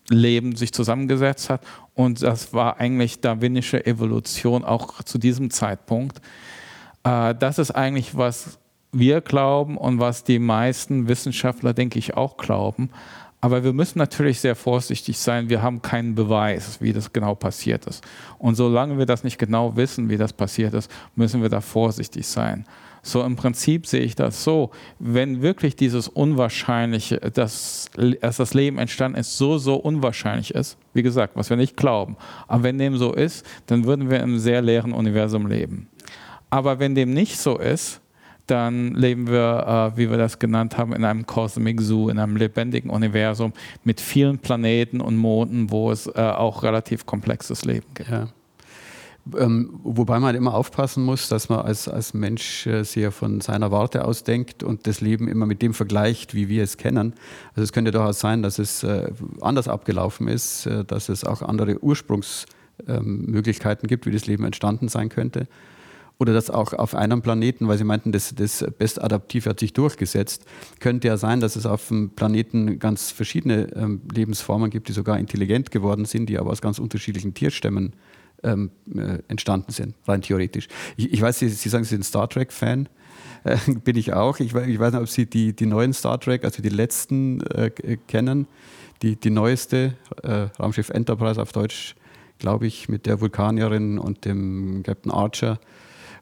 Leben 0.09 0.57
sich 0.57 0.73
zusammengesetzt 0.73 1.51
hat. 1.51 1.63
Und 1.95 2.23
das 2.23 2.53
war 2.53 2.79
eigentlich 2.79 3.21
darwinische 3.21 3.85
Evolution 3.87 4.65
auch 4.65 5.03
zu 5.03 5.19
diesem 5.19 5.51
Zeitpunkt. 5.51 6.21
Äh, 7.05 7.35
das 7.35 7.59
ist 7.59 7.71
eigentlich, 7.71 8.17
was 8.17 8.59
wir 8.93 9.21
glauben 9.21 9.77
und 9.77 9.99
was 9.99 10.25
die 10.25 10.39
meisten 10.39 11.09
Wissenschaftler, 11.09 11.75
denke 11.75 11.99
ich, 11.99 12.17
auch 12.17 12.37
glauben. 12.37 12.91
Aber 13.45 13.63
wir 13.63 13.75
müssen 13.75 13.99
natürlich 13.99 14.41
sehr 14.41 14.57
vorsichtig 14.57 15.19
sein. 15.19 15.51
Wir 15.51 15.61
haben 15.61 15.83
keinen 15.83 16.15
Beweis, 16.15 16.81
wie 16.81 16.95
das 16.95 17.13
genau 17.13 17.35
passiert 17.35 17.85
ist. 17.85 18.03
Und 18.39 18.55
solange 18.55 18.97
wir 18.97 19.05
das 19.05 19.23
nicht 19.23 19.37
genau 19.37 19.77
wissen, 19.77 20.09
wie 20.09 20.17
das 20.17 20.33
passiert 20.33 20.73
ist, 20.73 20.91
müssen 21.15 21.43
wir 21.43 21.51
da 21.51 21.61
vorsichtig 21.61 22.27
sein. 22.27 22.65
So 23.03 23.23
im 23.23 23.37
Prinzip 23.37 23.87
sehe 23.87 24.01
ich 24.01 24.15
das 24.15 24.45
so, 24.45 24.71
wenn 24.99 25.43
wirklich 25.43 25.77
dieses 25.77 26.09
Unwahrscheinliche, 26.09 27.19
dass, 27.19 27.91
dass 28.23 28.39
das 28.39 28.55
Leben 28.55 28.79
entstanden 28.79 29.19
ist, 29.19 29.37
so, 29.37 29.59
so 29.59 29.75
unwahrscheinlich 29.75 30.55
ist, 30.55 30.79
wie 30.95 31.03
gesagt, 31.03 31.37
was 31.37 31.51
wir 31.51 31.59
nicht 31.59 31.77
glauben, 31.77 32.17
aber 32.49 32.63
wenn 32.63 32.79
dem 32.79 32.97
so 32.97 33.13
ist, 33.13 33.45
dann 33.67 33.85
würden 33.85 34.09
wir 34.09 34.23
einem 34.23 34.39
sehr 34.39 34.63
leeren 34.63 34.95
Universum 34.95 35.47
leben. 35.49 35.91
Aber 36.49 36.79
wenn 36.79 36.95
dem 36.95 37.13
nicht 37.13 37.37
so 37.37 37.59
ist, 37.59 38.01
dann 38.47 38.95
leben 38.95 39.27
wir, 39.27 39.93
äh, 39.95 39.97
wie 39.97 40.11
wir 40.11 40.19
das 40.19 40.39
genannt 40.39 40.77
haben, 40.77 40.93
in 40.93 41.05
einem 41.05 41.27
Cosmic 41.27 41.81
Zoo, 41.81 42.09
in 42.09 42.19
einem 42.19 42.37
lebendigen 42.37 42.91
Universum 42.91 43.53
mit 43.85 44.01
vielen 44.01 44.39
Planeten 44.39 45.01
und 45.01 45.17
Monden, 45.17 45.71
wo 45.71 45.91
es 45.91 46.07
äh, 46.07 46.21
auch 46.21 46.63
relativ 46.63 47.07
komplexes 47.07 47.65
Leben 47.65 47.87
gibt. 47.95 48.11
Ja. 48.11 48.29
Ähm, 49.39 49.81
wobei 49.83 50.21
man 50.21 50.35
immer 50.35 50.53
aufpassen 50.53 51.03
muss, 51.03 51.31
dass 51.31 51.49
man 51.49 51.61
als, 51.61 51.89
als 51.89 52.13
Mensch 52.13 52.67
äh, 52.67 52.85
sehr 52.85 53.11
von 53.11 53.41
seiner 53.41 53.71
Warte 53.71 54.05
aus 54.05 54.23
denkt 54.23 54.63
und 54.63 54.87
das 54.87 55.01
Leben 55.01 55.29
immer 55.29 55.47
mit 55.47 55.63
dem 55.63 55.73
vergleicht, 55.73 56.35
wie 56.35 56.51
wir 56.51 56.63
es 56.63 56.77
kennen. 56.77 57.15
Also 57.51 57.63
es 57.63 57.73
könnte 57.73 57.91
durchaus 57.91 58.21
sein, 58.21 58.43
dass 58.43 58.59
es 58.59 58.83
äh, 58.83 59.11
anders 59.41 59.67
abgelaufen 59.67 60.29
ist, 60.29 60.67
äh, 60.67 60.85
dass 60.85 61.09
es 61.09 61.25
auch 61.25 61.41
andere 61.41 61.83
Ursprungsmöglichkeiten 61.83 63.87
ähm, 63.87 63.89
gibt, 63.89 64.05
wie 64.05 64.11
das 64.11 64.27
Leben 64.27 64.45
entstanden 64.45 64.89
sein 64.89 65.09
könnte. 65.09 65.49
Oder 66.19 66.33
dass 66.33 66.49
auch 66.49 66.73
auf 66.73 66.95
einem 66.95 67.23
Planeten, 67.23 67.67
weil 67.67 67.77
Sie 67.77 67.85
meinten, 67.85 68.13
das, 68.13 68.35
das 68.35 68.65
Bestadaptiv 68.79 69.47
hat 69.47 69.59
sich 69.59 69.73
durchgesetzt, 69.73 70.45
könnte 70.79 71.09
ja 71.09 71.17
sein, 71.17 71.41
dass 71.41 71.57
es 71.57 71.67
auf 71.67 71.89
dem 71.89 72.11
Planeten 72.11 72.79
ganz 72.79 73.11
verschiedene 73.11 73.73
ähm, 73.75 74.03
Lebensformen 74.13 74.71
gibt, 74.71 74.89
die 74.89 74.93
sogar 74.93 75.19
intelligent 75.19 75.73
geworden 75.73 76.05
sind, 76.05 76.27
die 76.27 76.39
aber 76.39 76.51
aus 76.51 76.63
ganz 76.63 76.79
unterschiedlichen 76.79 77.35
Tierstämmen 77.35 77.95
ähm, 78.45 78.71
äh, 78.95 79.19
entstanden 79.27 79.73
sind, 79.73 79.97
rein 80.07 80.23
theoretisch. 80.23 80.69
Ich, 80.97 81.13
ich 81.13 81.21
weiß, 81.21 81.41
Sie, 81.41 81.49
Sie, 81.49 81.69
sagen, 81.69 81.85
Sie 81.85 81.91
sind 81.91 82.05
Star 82.05 82.29
Trek-Fan. 82.29 82.89
Äh, 83.43 83.57
bin 83.85 83.97
ich 83.97 84.13
auch. 84.13 84.39
Ich, 84.39 84.55
weiß 84.55 84.67
nicht, 84.67 85.03
ob 85.03 85.09
Sie 85.09 85.27
die, 85.27 85.55
die 85.55 85.67
neuen 85.67 85.93
Star 85.93 86.21
Trek, 86.21 86.45
also 86.45 86.63
die 86.63 86.69
letzten, 86.69 87.41
äh, 87.43 87.71
kennen. 88.07 88.47
Die, 89.03 89.17
die 89.17 89.31
neueste, 89.31 89.97
äh, 90.23 90.47
Raumschiff 90.59 90.91
Enterprise 90.91 91.43
auf 91.43 91.53
Deutsch, 91.53 91.97
glaube 92.39 92.67
ich, 92.67 92.89
mit 92.89 93.07
der 93.07 93.21
Vulkanierin 93.21 93.99
und 93.99 94.25
dem 94.25 94.83
Captain 94.85 95.11
Archer 95.11 95.59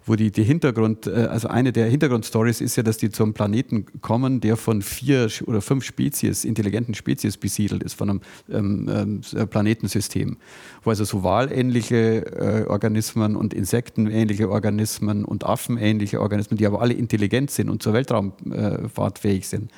wo 0.05 0.17
die, 0.17 0.31
die 0.31 0.43
Hintergrund, 0.43 1.07
äh, 1.07 1.27
also 1.31 1.49
eine 1.49 1.73
der 1.73 1.87
Hintergrundstories 1.87 2.61
ist 2.61 2.77
ja, 2.77 2.83
dass 2.83 2.99
die 2.99 3.11
zum 3.11 3.35
Planeten 3.35 3.87
kommen, 4.01 4.41
der 4.41 4.57
von 4.57 4.83
vier 4.83 5.29
oder 5.47 5.61
fünf 5.61 5.85
Spezies, 5.85 6.45
intelligenten 6.45 6.95
Spezies 6.95 7.37
besiedelt 7.37 7.83
ist, 7.83 7.95
von 7.95 8.11
einem 8.11 8.21
ähm, 8.51 8.89
ähm 8.91 9.21
äh, 9.35 9.47
Planetensystem, 9.47 10.37
wo 10.83 10.91
also 10.91 11.05
so 11.05 11.23
walähnliche 11.23 12.27
äh, 12.27 12.67
Organismen 12.67 13.37
und 13.37 13.55
insektenähnliche 13.55 14.51
Organismen 14.51 15.25
und 15.25 15.45
affenähnliche 15.45 16.21
Organismen, 16.21 16.59
die 16.59 16.67
aber 16.67 16.81
alle 16.81 16.95
intelligent 16.95 17.51
sind 17.51 17.69
und 17.69 17.83
zur 17.83 17.93
Weltraumfahrt 17.93 19.19
äh, 19.19 19.21
fähig 19.21 19.49
sind, 19.49 19.71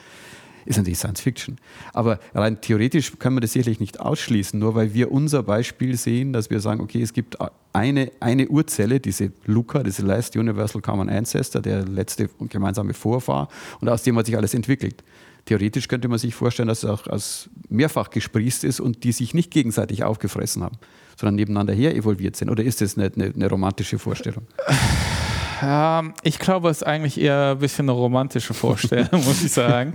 ist 0.65 0.77
natürlich 0.77 0.99
Science 0.99 1.21
Fiction. 1.21 1.57
Aber 1.93 2.19
rein 2.35 2.61
theoretisch 2.61 3.19
können 3.19 3.37
wir 3.37 3.41
das 3.41 3.53
sicherlich 3.53 3.81
nicht 3.81 4.01
ausschließen, 4.01 4.59
nur 4.59 4.75
weil 4.75 4.95
wir 4.95 5.13
unser 5.13 5.43
Beispiel 5.43 5.97
sehen, 5.97 6.33
dass 6.33 6.51
wir 6.51 6.61
sagen, 6.61 6.81
okay, 6.81 7.03
es 7.03 7.13
gibt 7.13 7.37
eine, 7.73 8.13
eine 8.21 8.49
Urzelle, 8.49 9.01
diese 9.01 9.33
LUCA, 9.47 9.83
diese 9.83 10.03
Last 10.03 10.37
Universal 10.37 10.81
Common 10.81 11.09
Ancestor, 11.09 11.61
der 11.61 11.85
letzte 11.85 12.29
gemeinsame 12.49 12.95
Vorfahr, 12.95 13.49
und 13.81 13.89
aus 13.89 14.03
dem 14.03 14.17
hat 14.17 14.27
sich 14.27 14.37
alles 14.37 14.55
entwickelt. 14.55 15.03
Theoretisch 15.45 15.89
könnte 15.89 16.09
man 16.09 16.19
sich 16.19 16.35
vorstellen, 16.35 16.69
dass 16.69 16.85
es 16.85 16.89
auch 16.89 17.07
aus 17.07 17.51
mehrfach 17.69 18.09
gesprießt 18.11 18.65
ist 18.65 18.81
und 18.81 19.05
die 19.05 19.13
sich 19.13 19.35
nicht 19.35 19.51
gegenseitig 19.51 20.03
aufgefressen 20.03 20.63
haben, 20.63 20.79
sondern 21.19 21.35
nebeneinander 21.35 21.75
her 21.75 21.95
evolviert 21.95 22.37
sind. 22.37 22.49
Oder 22.49 22.65
ist 22.65 22.81
das 22.81 22.97
eine, 22.97 23.13
eine, 23.15 23.27
eine 23.27 23.51
romantische 23.51 23.99
Vorstellung? 23.99 24.47
Ja, 25.65 26.03
ich 26.23 26.39
glaube, 26.39 26.69
es 26.69 26.79
ist 26.79 26.83
eigentlich 26.83 27.19
eher 27.19 27.53
ein 27.53 27.59
bisschen 27.59 27.87
eine 27.89 27.93
romantische 27.93 28.53
Vorstellung, 28.53 29.09
muss 29.25 29.43
ich 29.43 29.53
sagen. 29.53 29.95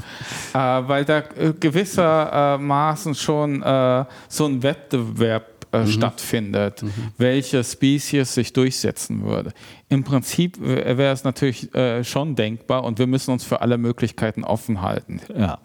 Äh, 0.54 0.58
weil 0.58 1.06
da 1.06 1.20
äh, 1.20 1.54
gewissermaßen 1.60 3.14
schon 3.14 3.62
äh, 3.62 4.06
so 4.28 4.46
ein 4.46 4.64
Wettbewerb 4.64 5.59
äh, 5.72 5.82
mhm. 5.82 5.88
stattfindet, 5.88 6.84
mhm. 6.84 6.92
welche 7.18 7.64
Spezies 7.64 8.34
sich 8.34 8.54
durchsetzen 8.54 9.24
würde. 9.24 9.52
Im 9.92 10.04
Prinzip 10.04 10.60
wäre 10.62 11.12
es 11.12 11.24
natürlich 11.24 11.74
äh, 11.74 12.04
schon 12.04 12.36
denkbar 12.36 12.84
und 12.84 13.00
wir 13.00 13.08
müssen 13.08 13.32
uns 13.32 13.44
für 13.44 13.62
alle 13.62 13.80
Möglichkeiten 13.80 14.44
offen 14.44 14.84
halten. 14.84 15.20
Ja. 15.36 15.58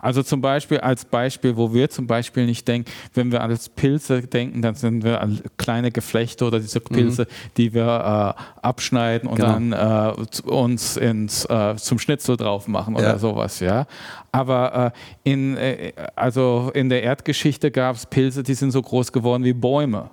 Also 0.00 0.22
zum 0.22 0.42
Beispiel 0.42 0.78
als 0.80 1.06
Beispiel, 1.06 1.56
wo 1.56 1.72
wir 1.72 1.88
zum 1.88 2.06
Beispiel 2.06 2.44
nicht 2.44 2.68
denken, 2.68 2.90
wenn 3.14 3.32
wir 3.32 3.40
als 3.40 3.70
Pilze 3.70 4.20
denken, 4.20 4.60
dann 4.60 4.74
sind 4.74 5.02
wir 5.02 5.22
an 5.22 5.40
kleine 5.56 5.90
Geflechte 5.90 6.44
oder 6.44 6.60
diese 6.60 6.80
Pilze, 6.80 7.22
mhm. 7.22 7.50
die 7.56 7.72
wir 7.72 8.36
äh, 8.36 8.42
abschneiden 8.62 9.28
und 9.28 9.36
genau. 9.36 9.52
dann 9.52 9.72
äh, 9.72 10.50
uns 10.50 10.98
ins, 10.98 11.46
äh, 11.46 11.76
zum 11.76 11.98
Schnitzel 11.98 12.36
drauf 12.36 12.68
machen 12.68 12.96
oder 12.96 13.04
ja. 13.04 13.18
sowas. 13.18 13.60
Ja. 13.60 13.86
Aber 14.32 14.92
äh, 15.24 15.30
in, 15.30 15.56
äh, 15.56 15.92
also 16.14 16.70
in 16.74 16.88
der 16.88 17.02
Erdgeschichte 17.02 17.70
gab 17.70 17.96
es 17.96 18.06
Pilze, 18.06 18.42
die 18.42 18.54
sind 18.54 18.70
so 18.70 18.80
groß 18.80 19.12
geworden 19.12 19.42
wie 19.44 19.49
Bäume. 19.52 20.10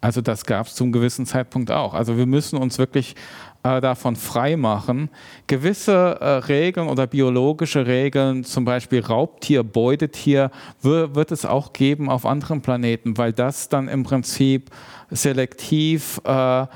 Also 0.00 0.20
das 0.20 0.46
gab 0.46 0.66
es 0.66 0.74
zum 0.74 0.92
gewissen 0.92 1.26
Zeitpunkt 1.26 1.70
auch. 1.70 1.92
Also 1.94 2.16
wir 2.16 2.26
müssen 2.26 2.56
uns 2.56 2.78
wirklich 2.78 3.16
äh, 3.62 3.80
davon 3.82 4.16
freimachen, 4.16 5.10
gewisse 5.46 5.92
äh, 6.20 6.26
Regeln 6.26 6.88
oder 6.88 7.06
biologische 7.06 7.86
Regeln, 7.86 8.44
zum 8.44 8.64
Beispiel 8.64 9.00
Raubtier, 9.00 9.62
Beutetier, 9.62 10.50
wird 10.80 11.30
es 11.30 11.44
auch 11.44 11.74
geben 11.74 12.08
auf 12.08 12.24
anderen 12.24 12.62
Planeten, 12.62 13.18
weil 13.18 13.34
das 13.34 13.68
dann 13.68 13.88
im 13.88 14.02
Prinzip 14.02 14.70
selektiv 15.10 16.20
äh, 16.24 16.66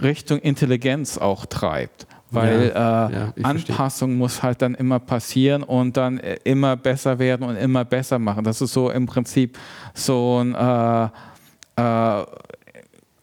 Richtung 0.00 0.38
Intelligenz 0.38 1.18
auch 1.18 1.44
treibt 1.44 2.06
weil 2.30 2.72
ja, 2.74 3.08
äh, 3.08 3.12
ja, 3.12 3.32
Anpassung 3.42 3.76
verstehe. 3.76 4.06
muss 4.08 4.42
halt 4.42 4.62
dann 4.62 4.74
immer 4.74 5.00
passieren 5.00 5.62
und 5.62 5.96
dann 5.96 6.18
äh, 6.18 6.38
immer 6.44 6.76
besser 6.76 7.18
werden 7.18 7.42
und 7.46 7.56
immer 7.56 7.84
besser 7.84 8.18
machen. 8.18 8.44
Das 8.44 8.60
ist 8.60 8.72
so 8.72 8.90
im 8.90 9.06
Prinzip 9.06 9.58
so 9.94 10.40
ein 10.40 10.54
äh, 10.54 11.08
äh, 11.80 12.26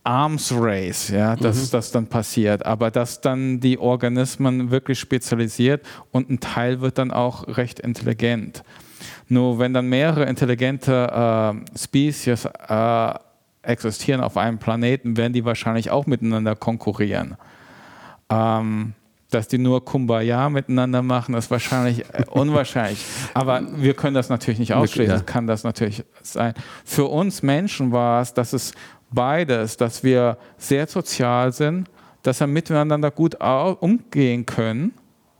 Arms 0.04 0.54
Race, 0.56 1.10
ja, 1.10 1.36
dass 1.36 1.68
mhm. 1.68 1.72
das 1.72 1.92
dann 1.92 2.08
passiert, 2.08 2.66
aber 2.66 2.92
dass 2.92 3.20
dann 3.20 3.60
die 3.60 3.78
Organismen 3.78 4.72
wirklich 4.72 5.00
spezialisiert 5.00 5.86
und 6.12 6.30
ein 6.30 6.40
Teil 6.40 6.80
wird 6.80 6.98
dann 6.98 7.12
auch 7.12 7.46
recht 7.58 7.82
intelligent. 7.82 8.64
Nur 9.28 9.60
wenn 9.60 9.74
dann 9.74 9.88
mehrere 9.88 10.24
intelligente 10.24 11.64
äh, 11.74 11.78
Spezies 11.78 12.46
äh, 12.46 13.14
existieren 13.64 14.22
auf 14.22 14.38
einem 14.38 14.60
Planeten, 14.60 15.18
werden 15.18 15.34
die 15.34 15.44
wahrscheinlich 15.44 15.92
auch 15.92 16.06
miteinander 16.06 16.56
konkurrieren. 16.56 17.36
Ähm, 18.30 18.94
dass 19.30 19.48
die 19.48 19.58
nur 19.58 19.84
Kumbaya 19.84 20.50
miteinander 20.50 21.02
machen, 21.02 21.36
ist 21.36 21.52
wahrscheinlich 21.52 22.06
äh, 22.14 22.24
unwahrscheinlich. 22.30 23.04
Aber 23.34 23.62
wir 23.76 23.94
können 23.94 24.14
das 24.14 24.30
natürlich 24.30 24.60
nicht 24.60 24.74
ausschließen. 24.74 25.18
Ja. 25.18 25.22
Kann 25.22 25.48
das 25.48 25.64
natürlich 25.64 26.04
sein. 26.22 26.54
Für 26.86 27.06
uns 27.06 27.44
Menschen 27.44 27.92
war 27.92 28.22
es, 28.22 28.34
dass 28.34 28.54
es 28.54 28.74
beides, 29.12 29.78
dass 29.78 30.04
wir 30.04 30.38
sehr 30.58 30.88
sozial 30.88 31.52
sind, 31.52 31.90
dass 32.24 32.40
wir 32.40 32.48
miteinander 32.48 33.12
gut 33.12 33.38
umgehen 33.80 34.46
können, 34.46 34.94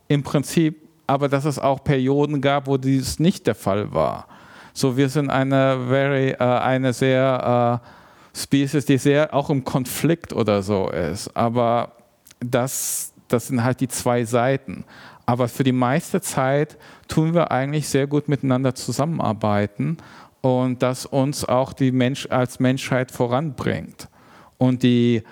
im 0.08 0.22
Prinzip, 0.22 0.88
aber 1.06 1.28
dass 1.28 1.44
es 1.44 1.58
auch 1.58 1.84
Perioden 1.84 2.40
gab, 2.40 2.66
wo 2.66 2.76
dies 2.76 3.18
nicht 3.18 3.46
der 3.46 3.54
Fall 3.54 3.92
war. 3.92 4.26
So, 4.72 4.96
wir 4.96 5.08
sind 5.08 5.28
eine, 5.30 5.86
very, 5.88 6.30
äh, 6.30 6.36
eine 6.38 6.92
sehr 6.92 7.82
äh, 7.82 8.38
Species, 8.38 8.84
die 8.84 8.98
sehr 8.98 9.34
auch 9.34 9.50
im 9.50 9.64
Konflikt 9.64 10.32
oder 10.32 10.62
so 10.62 10.88
ist. 10.90 11.34
Aber 11.36 11.92
das, 12.40 13.12
das 13.28 13.48
sind 13.48 13.62
halt 13.62 13.80
die 13.80 13.88
zwei 13.88 14.24
Seiten. 14.24 14.84
Aber 15.26 15.48
für 15.48 15.64
die 15.64 15.72
meiste 15.72 16.20
Zeit 16.20 16.78
tun 17.06 17.34
wir 17.34 17.50
eigentlich 17.50 17.88
sehr 17.88 18.06
gut 18.06 18.28
miteinander 18.28 18.74
zusammenarbeiten 18.74 19.98
und 20.40 20.82
das 20.82 21.06
uns 21.06 21.44
auch 21.44 21.72
die 21.72 21.92
Mensch 21.92 22.26
als 22.30 22.60
Menschheit 22.60 23.10
voranbringt. 23.10 24.08
Und 24.56 24.82
die 24.82 25.22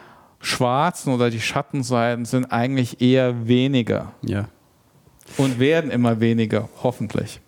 schwarzen 0.40 1.12
oder 1.12 1.30
die 1.30 1.40
Schattenseiten 1.40 2.24
sind 2.24 2.46
eigentlich 2.46 3.00
eher 3.00 3.48
weniger. 3.48 4.12
Ja. 4.22 4.48
Und 5.36 5.58
werden 5.58 5.90
immer 5.90 6.20
weniger, 6.20 6.68
hoffentlich. 6.82 7.40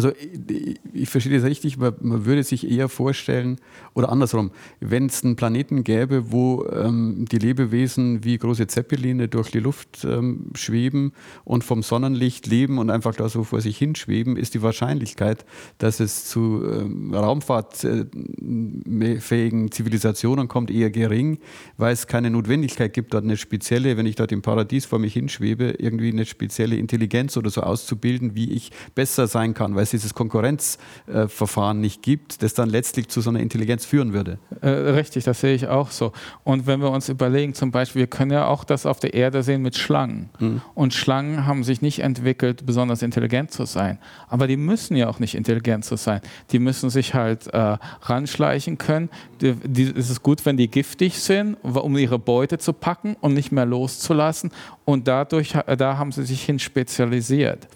Also 0.00 0.12
ich, 0.48 0.80
ich 0.94 1.10
verstehe 1.10 1.38
das 1.38 1.44
richtig, 1.44 1.76
man, 1.76 1.92
man, 2.00 2.24
würde 2.24 2.42
sich 2.42 2.70
eher 2.70 2.88
vorstellen, 2.88 3.58
oder 3.92 4.10
andersrum, 4.10 4.50
wenn 4.80 5.04
es 5.06 5.22
einen 5.22 5.36
Planeten 5.36 5.84
gäbe, 5.84 6.32
wo 6.32 6.64
ähm, 6.72 7.26
die 7.30 7.36
Lebewesen 7.36 8.24
wie 8.24 8.38
große 8.38 8.66
Zeppeline 8.66 9.28
durch 9.28 9.50
die 9.50 9.58
Luft 9.58 10.02
ähm, 10.04 10.52
schweben 10.54 11.12
und 11.44 11.64
vom 11.64 11.82
Sonnenlicht 11.82 12.46
leben 12.46 12.78
und 12.78 12.88
einfach 12.88 13.14
da 13.14 13.28
so 13.28 13.44
vor 13.44 13.60
sich 13.60 13.76
hinschweben, 13.76 14.38
ist 14.38 14.54
die 14.54 14.62
Wahrscheinlichkeit, 14.62 15.44
dass 15.76 16.00
es 16.00 16.24
zu 16.24 16.62
ähm, 16.64 17.12
raumfahrtfähigen 17.12 19.70
Zivilisationen 19.70 20.48
kommt, 20.48 20.70
eher 20.70 20.88
gering, 20.88 21.40
weil 21.76 21.92
es 21.92 22.06
keine 22.06 22.30
Notwendigkeit 22.30 22.94
gibt, 22.94 23.12
dort 23.12 23.24
eine 23.24 23.36
spezielle, 23.36 23.98
wenn 23.98 24.06
ich 24.06 24.16
dort 24.16 24.32
im 24.32 24.40
Paradies 24.40 24.86
vor 24.86 24.98
mich 24.98 25.12
hinschwebe, 25.12 25.74
irgendwie 25.78 26.10
eine 26.10 26.24
spezielle 26.24 26.76
Intelligenz 26.76 27.36
oder 27.36 27.50
so 27.50 27.60
auszubilden, 27.60 28.34
wie 28.34 28.50
ich 28.50 28.72
besser 28.94 29.26
sein 29.26 29.52
kann, 29.52 29.74
weil 29.74 29.89
es 29.94 30.00
dieses 30.00 30.14
Konkurrenzverfahren 30.14 31.80
nicht 31.80 32.02
gibt, 32.02 32.42
das 32.42 32.54
dann 32.54 32.68
letztlich 32.68 33.08
zu 33.08 33.20
so 33.20 33.30
einer 33.30 33.40
Intelligenz 33.40 33.84
führen 33.84 34.12
würde. 34.12 34.38
Äh, 34.60 34.68
richtig, 34.68 35.24
das 35.24 35.40
sehe 35.40 35.54
ich 35.54 35.68
auch 35.68 35.90
so. 35.90 36.12
Und 36.44 36.66
wenn 36.66 36.80
wir 36.80 36.90
uns 36.90 37.08
überlegen, 37.08 37.54
zum 37.54 37.70
Beispiel, 37.70 38.00
wir 38.00 38.06
können 38.06 38.30
ja 38.30 38.46
auch 38.46 38.64
das 38.64 38.86
auf 38.86 39.00
der 39.00 39.14
Erde 39.14 39.42
sehen 39.42 39.62
mit 39.62 39.76
Schlangen. 39.76 40.30
Mhm. 40.38 40.62
Und 40.74 40.94
Schlangen 40.94 41.46
haben 41.46 41.64
sich 41.64 41.82
nicht 41.82 42.00
entwickelt, 42.00 42.66
besonders 42.66 43.02
intelligent 43.02 43.50
zu 43.50 43.64
sein. 43.64 43.98
Aber 44.28 44.46
die 44.46 44.56
müssen 44.56 44.96
ja 44.96 45.08
auch 45.08 45.18
nicht 45.18 45.34
intelligent 45.34 45.84
zu 45.84 45.96
sein. 45.96 46.20
Die 46.50 46.58
müssen 46.58 46.90
sich 46.90 47.14
halt 47.14 47.48
äh, 47.48 47.76
ranschleichen 48.02 48.78
können. 48.78 49.10
Die, 49.40 49.54
die, 49.54 49.92
es 49.96 50.10
ist 50.10 50.22
gut, 50.22 50.44
wenn 50.46 50.56
die 50.56 50.68
giftig 50.68 51.18
sind, 51.18 51.54
um 51.62 51.96
ihre 51.96 52.18
Beute 52.18 52.58
zu 52.58 52.72
packen 52.72 53.16
und 53.20 53.34
nicht 53.34 53.52
mehr 53.52 53.66
loszulassen. 53.66 54.50
Und 54.90 55.06
dadurch, 55.06 55.54
da 55.78 55.98
haben 55.98 56.10
sie 56.10 56.24
sich 56.24 56.42
hin 56.42 56.58
spezialisiert. 56.58 57.68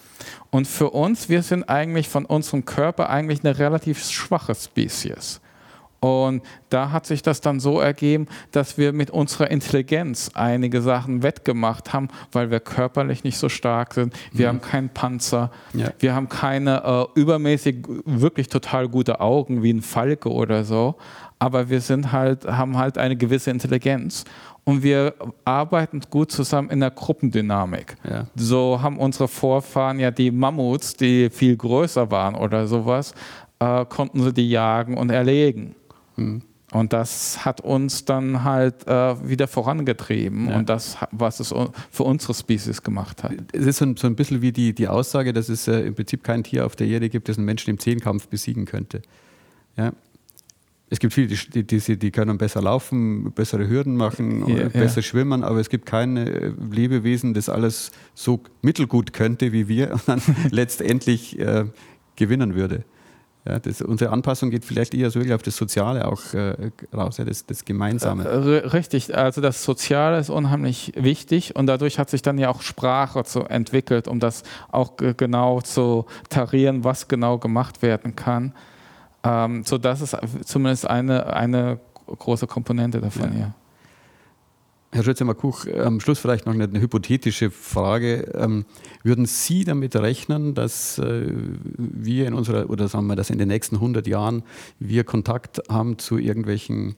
Und 0.51 0.67
für 0.67 0.91
uns, 0.91 1.29
wir 1.29 1.43
sind 1.43 1.63
eigentlich 1.69 2.09
von 2.09 2.25
unserem 2.25 2.65
Körper 2.65 3.09
eigentlich 3.09 3.45
eine 3.45 3.57
relativ 3.57 4.05
schwache 4.05 4.53
Spezies. 4.53 5.41
Und 6.05 6.43
da 6.69 6.91
hat 6.91 7.07
sich 7.07 7.23
das 7.23 7.41
dann 7.41 7.61
so 7.61 7.81
ergeben, 7.81 8.27
dass 8.51 8.77
wir 8.77 8.93
mit 8.93 9.11
unserer 9.11 9.51
Intelligenz 9.51 10.31
einige 10.35 10.83
Sachen 10.83 11.23
wettgemacht 11.23 11.95
haben, 11.95 12.09
weil 12.31 12.51
wir 12.51 12.61
körperlich 12.61 13.25
nicht 13.25 13.39
so 13.39 13.49
stark 13.49 13.95
sind. 13.95 14.13
Wir 14.31 14.45
mhm. 14.45 14.49
haben 14.49 14.61
keinen 14.61 14.89
Panzer. 14.91 15.51
Ja. 15.73 15.89
Wir 16.01 16.15
haben 16.15 16.29
keine 16.29 17.09
äh, 17.17 17.19
übermäßig 17.19 17.87
wirklich 18.05 18.51
total 18.51 18.91
gute 18.91 19.21
Augen 19.21 19.63
wie 19.63 19.73
ein 19.73 19.81
Falke 19.81 20.31
oder 20.31 20.65
so. 20.65 20.97
Aber 21.39 21.71
wir 21.71 21.81
sind 21.81 22.13
halt, 22.13 22.45
haben 22.45 22.77
halt 22.77 22.99
eine 22.99 23.17
gewisse 23.17 23.51
Intelligenz 23.51 24.25
und 24.65 24.83
wir 24.83 25.15
arbeiten 25.47 26.03
gut 26.11 26.31
zusammen 26.31 26.69
in 26.69 26.81
der 26.81 26.91
Gruppendynamik. 26.91 27.97
Ja. 28.07 28.27
So 28.35 28.83
haben 28.83 28.99
unsere 28.99 29.29
Vorfahren 29.29 29.99
ja 29.99 30.11
die 30.11 30.31
Mammuts, 30.31 30.97
die 30.97 31.31
viel 31.31 31.57
größer 31.57 32.11
waren 32.11 32.35
oder 32.35 32.67
sowas, 32.67 33.15
äh, 33.59 33.87
konnten 33.87 34.23
sie 34.23 34.35
die 34.35 34.51
jagen 34.51 34.99
und 34.99 35.11
erlegen. 35.11 35.75
Mhm. 36.17 36.43
Und 36.73 36.93
das 36.93 37.45
hat 37.45 37.61
uns 37.61 38.05
dann 38.05 38.43
halt 38.43 38.87
äh, 38.89 39.29
wieder 39.29 39.47
vorangetrieben 39.47 40.49
ja. 40.49 40.57
und 40.57 40.69
das, 40.69 40.97
was 41.13 41.39
es 41.39 41.55
für 41.91 42.03
unsere 42.03 42.35
Species 42.35 42.83
gemacht 42.83 43.23
hat. 43.23 43.33
Es 43.53 43.67
ist 43.67 43.79
so 43.79 43.85
ein, 43.85 43.97
so 43.97 44.09
ein 44.09 44.17
bisschen 44.17 44.43
wie 44.43 44.51
die, 44.51 44.75
die 44.75 44.89
Aussage, 44.89 45.33
dass 45.33 45.49
es 45.49 45.69
äh, 45.69 45.81
im 45.83 45.95
Prinzip 45.95 46.25
kein 46.25 46.43
Tier 46.43 46.67
auf 46.67 46.75
der 46.75 46.89
Erde 46.89 47.09
gibt, 47.11 47.29
das 47.29 47.37
einen 47.37 47.45
Menschen 47.45 47.71
im 47.71 47.79
Zehnkampf 47.79 48.27
besiegen 48.27 48.65
könnte. 48.65 49.03
Ja? 49.77 49.93
Es 50.91 50.99
gibt 50.99 51.13
viele, 51.13 51.29
die, 51.29 51.65
die, 51.65 51.99
die 51.99 52.11
können 52.11 52.39
besser 52.39 52.61
laufen, 52.61 53.33
bessere 53.33 53.69
Hürden 53.69 53.97
machen, 53.97 54.47
ja, 54.49 54.69
besser 54.69 54.97
ja. 54.97 55.03
schwimmen, 55.03 55.43
aber 55.43 55.61
es 55.61 55.69
gibt 55.69 55.87
keine 55.87 56.29
äh, 56.29 56.53
Lebewesen, 56.71 57.35
das 57.35 57.49
alles 57.49 57.93
so 58.15 58.41
mittelgut 58.63 59.13
könnte 59.13 59.53
wie 59.53 59.69
wir 59.69 59.93
und 59.93 60.09
dann 60.09 60.23
letztendlich 60.51 61.39
äh, 61.39 61.67
gewinnen 62.17 62.55
würde. 62.55 62.85
Ja, 63.47 63.59
das, 63.59 63.83
unsere 63.83 64.11
Anpassung 64.11 64.51
geht 64.51 64.65
vielleicht 64.65 64.95
eher 64.95 65.11
so 65.11 65.21
auf 65.21 65.43
das 65.43 65.57
Soziale 65.57 66.09
auch 66.09 66.33
äh, 66.33 66.71
raus, 66.95 67.19
ja, 67.19 67.27
das, 67.27 67.45
das 67.45 67.67
Gemeinsame. 67.67 68.25
Äh, 68.25 68.67
richtig, 68.69 69.15
also 69.15 69.43
das 69.43 69.63
Soziale 69.63 70.19
ist 70.19 70.31
unheimlich 70.31 70.93
wichtig 70.97 71.55
und 71.55 71.67
dadurch 71.67 71.99
hat 71.99 72.09
sich 72.09 72.23
dann 72.23 72.39
ja 72.39 72.49
auch 72.49 72.63
Sprache 72.63 73.23
so 73.27 73.41
entwickelt, 73.43 74.09
um 74.09 74.19
das 74.19 74.45
auch 74.73 74.93
genau 74.97 75.61
zu 75.61 76.07
tarieren, 76.31 76.85
was 76.85 77.07
genau 77.07 77.37
gemacht 77.37 77.83
werden 77.83 78.17
kann. 78.17 78.55
Ähm, 79.23 79.63
so 79.65 79.77
das 79.77 80.01
ist 80.01 80.17
zumindest 80.47 80.87
eine, 80.87 81.35
eine 81.35 81.81
große 82.07 82.47
Komponente 82.47 83.03
davon, 83.03 83.33
ja. 83.35 83.41
ja. 83.41 83.55
Herr 84.95 85.03
Schütze-Makuch, 85.03 85.67
am 85.77 85.99
Schluss 85.99 86.21
vielleicht 86.21 86.47
noch 86.47 86.55
eine, 86.55 86.81
hypothetische 86.81 87.51
Frage. 87.51 88.31
Ähm, 88.33 88.65
würden 89.03 89.27
Sie 89.27 89.65
damit 89.65 89.97
rechnen, 89.97 90.55
dass 90.55 90.99
äh, 91.01 91.33
wir 91.77 92.29
in 92.29 92.33
unserer, 92.33 92.71
oder 92.71 92.87
sagen 92.87 93.09
wir, 93.09 93.17
dass 93.17 93.29
in 93.29 93.39
den 93.39 93.49
nächsten 93.49 93.75
100 93.75 94.07
Jahren 94.07 94.45
wir 94.79 95.03
Kontakt 95.03 95.63
haben 95.69 95.99
zu 95.99 96.17
irgendwelchen 96.17 96.95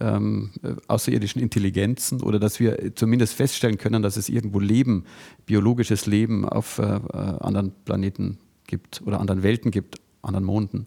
ähm, 0.00 0.52
außerirdischen 0.88 1.42
Intelligenzen 1.42 2.22
oder 2.22 2.38
dass 2.38 2.60
wir 2.60 2.94
zumindest 2.94 3.34
feststellen 3.34 3.76
können, 3.76 4.02
dass 4.02 4.16
es 4.16 4.30
irgendwo 4.30 4.58
Leben, 4.58 5.04
biologisches 5.44 6.06
Leben 6.06 6.48
auf 6.48 6.78
äh, 6.78 6.84
äh 6.84 7.16
anderen 7.40 7.72
Planeten 7.84 8.38
gibt 8.66 9.02
oder 9.04 9.20
anderen 9.20 9.42
Welten 9.42 9.70
gibt, 9.70 9.96
anderen 10.22 10.46
Monden? 10.46 10.86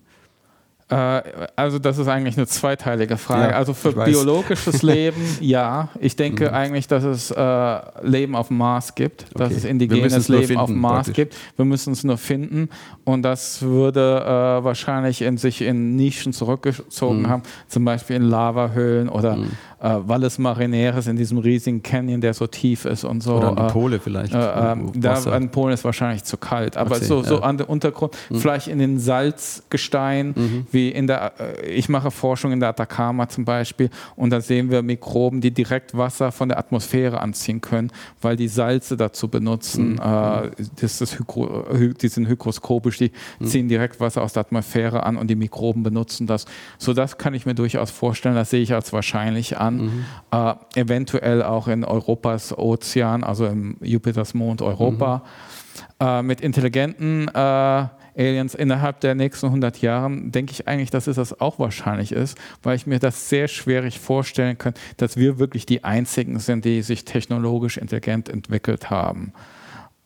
Äh, 0.90 1.22
also 1.56 1.80
das 1.80 1.98
ist 1.98 2.08
eigentlich 2.08 2.38
eine 2.38 2.48
zweiteilige 2.48 3.18
Frage. 3.18 3.52
Ja, 3.52 3.58
also 3.58 3.74
für 3.74 3.92
biologisches 3.92 4.82
Leben, 4.84 5.22
ja. 5.42 5.90
Ich 6.00 6.16
denke 6.16 6.48
mhm. 6.48 6.54
eigentlich, 6.54 6.88
dass 6.88 7.04
es 7.04 7.30
äh, 7.30 7.80
Leben 8.04 8.36
auf 8.36 8.48
dem 8.48 8.58
Mars 8.58 8.96
gibt, 8.96 9.24
okay. 9.24 9.34
dass 9.36 9.54
es 9.54 9.66
indigenes 9.66 10.30
Leben 10.30 10.48
finden, 10.48 10.62
auf 10.62 10.70
dem 10.70 10.80
Mars 10.80 11.08
praktisch. 11.08 11.16
gibt. 11.16 11.36
Wir 11.58 11.66
müssen 11.66 11.92
es 11.92 12.06
nur 12.06 12.18
finden 12.18 12.70
und 13.04 13.24
das 13.24 13.62
würde 13.62 14.22
äh, 14.22 14.64
wahrscheinlich 14.64 15.22
in 15.22 15.38
sich 15.38 15.62
in 15.62 15.98
Nischen 15.98 16.32
zurückgezogen 16.32 17.24
mhm. 17.24 17.28
haben, 17.28 17.44
zum 17.68 17.84
Beispiel 17.84 18.16
in 18.16 18.24
Lavahöhlen 18.24 19.10
oder 19.10 19.36
mhm 19.36 19.52
äh, 19.80 19.96
Valles 20.08 20.40
Marineres 20.40 21.08
in 21.08 21.18
diesem 21.18 21.38
riesigen 21.38 21.84
Canyon, 21.84 22.20
der 22.20 22.34
so 22.34 22.48
tief 22.48 22.86
ist 22.86 23.04
und 23.04 23.22
so. 23.22 23.36
Oder 23.36 23.50
an 23.50 23.56
die 23.56 23.62
äh, 23.64 23.72
Pole 23.72 24.00
vielleicht. 24.00 24.34
Äh, 24.34 24.38
äh, 24.38 24.76
da 24.96 25.14
an 25.24 25.50
Polen 25.52 25.74
ist 25.74 25.84
wahrscheinlich 25.84 26.24
zu 26.24 26.38
kalt. 26.38 26.78
Aber 26.78 26.96
so, 26.96 27.22
so 27.22 27.36
ja. 27.36 27.42
an 27.42 27.58
der 27.58 27.70
Untergrund, 27.70 28.16
mhm. 28.30 28.38
vielleicht 28.38 28.68
in 28.68 28.80
den 28.80 29.00
Salzgestein, 29.00 30.34
mhm. 30.36 30.68
wie 30.72 30.90
in 30.90 31.06
der, 31.06 31.34
äh, 31.40 31.70
ich 31.70 31.90
mache 31.90 32.10
Forschung 32.10 32.52
in 32.52 32.60
der 32.60 32.70
Atacama 32.70 33.30
zum 33.30 33.46
Beispiel 33.46 33.90
und 34.16 34.32
da 34.32 34.42
sehen 34.42 34.72
wir 34.72 34.82
Mikroben, 34.82 35.42
die 35.42 35.52
direkt 35.52 35.96
Wasser 35.96 36.32
von 36.32 36.50
der 36.50 36.58
Atmosphäre 36.58 37.22
anziehen 37.22 37.62
können, 37.62 37.92
weil 38.22 38.36
die 38.36 38.48
Salze 38.48 38.98
dazu 38.98 39.28
benutzen. 39.28 39.94
Mhm. 39.94 40.00
Äh, 40.00 40.52
das 40.82 41.02
ist 41.02 41.20
Hygro, 41.20 41.66
die 42.02 42.08
sind 42.08 42.28
hygroskopisch, 42.28 42.98
die 42.98 43.12
mhm. 43.40 43.46
ziehen 43.46 43.68
direkt 43.68 44.00
Wasser 44.00 44.24
aus 44.24 44.34
der 44.34 44.42
Atmosphäre 44.42 45.04
an 45.04 45.18
und 45.18 45.28
die 45.28 45.36
Mikroben 45.36 45.84
benutzen 45.84 46.26
das. 46.26 46.46
So 46.80 46.94
das 46.94 47.20
kann 47.20 47.36
ich 47.36 47.46
mir 47.46 47.54
durchaus 47.54 47.92
vorstellen, 47.92 48.36
das 48.36 48.50
sehe 48.50 48.62
ich 48.62 48.74
als 48.74 48.92
wahrscheinlich 48.92 49.58
an 49.58 49.67
an, 49.68 49.78
mhm. 49.78 50.06
äh, 50.32 50.54
eventuell 50.76 51.44
auch 51.44 51.68
in 51.68 51.84
Europas 51.84 52.58
Ozean, 52.58 53.24
also 53.24 53.46
im 53.46 53.78
Jupiters 53.82 54.34
Mond 54.34 54.62
Europa, 54.62 55.24
mhm. 56.00 56.06
äh, 56.06 56.22
mit 56.24 56.42
intelligenten 56.42 57.28
äh, 57.34 57.88
Aliens 58.18 58.56
innerhalb 58.56 59.00
der 59.02 59.16
nächsten 59.16 59.48
100 59.48 59.82
Jahren, 59.82 60.32
denke 60.32 60.52
ich 60.52 60.68
eigentlich, 60.68 60.90
dass 60.90 61.08
es 61.08 61.18
das 61.18 61.40
auch 61.40 61.60
wahrscheinlich 61.60 62.12
ist, 62.12 62.38
weil 62.64 62.76
ich 62.76 62.88
mir 62.88 63.00
das 63.00 63.30
sehr 63.30 63.48
schwierig 63.48 64.00
vorstellen 64.00 64.58
kann, 64.58 64.74
dass 64.98 65.18
wir 65.18 65.38
wirklich 65.38 65.66
die 65.66 65.84
Einzigen 65.84 66.40
sind, 66.40 66.66
die 66.66 66.82
sich 66.82 67.06
technologisch 67.06 67.78
intelligent 67.78 68.28
entwickelt 68.28 68.90
haben. 68.90 69.34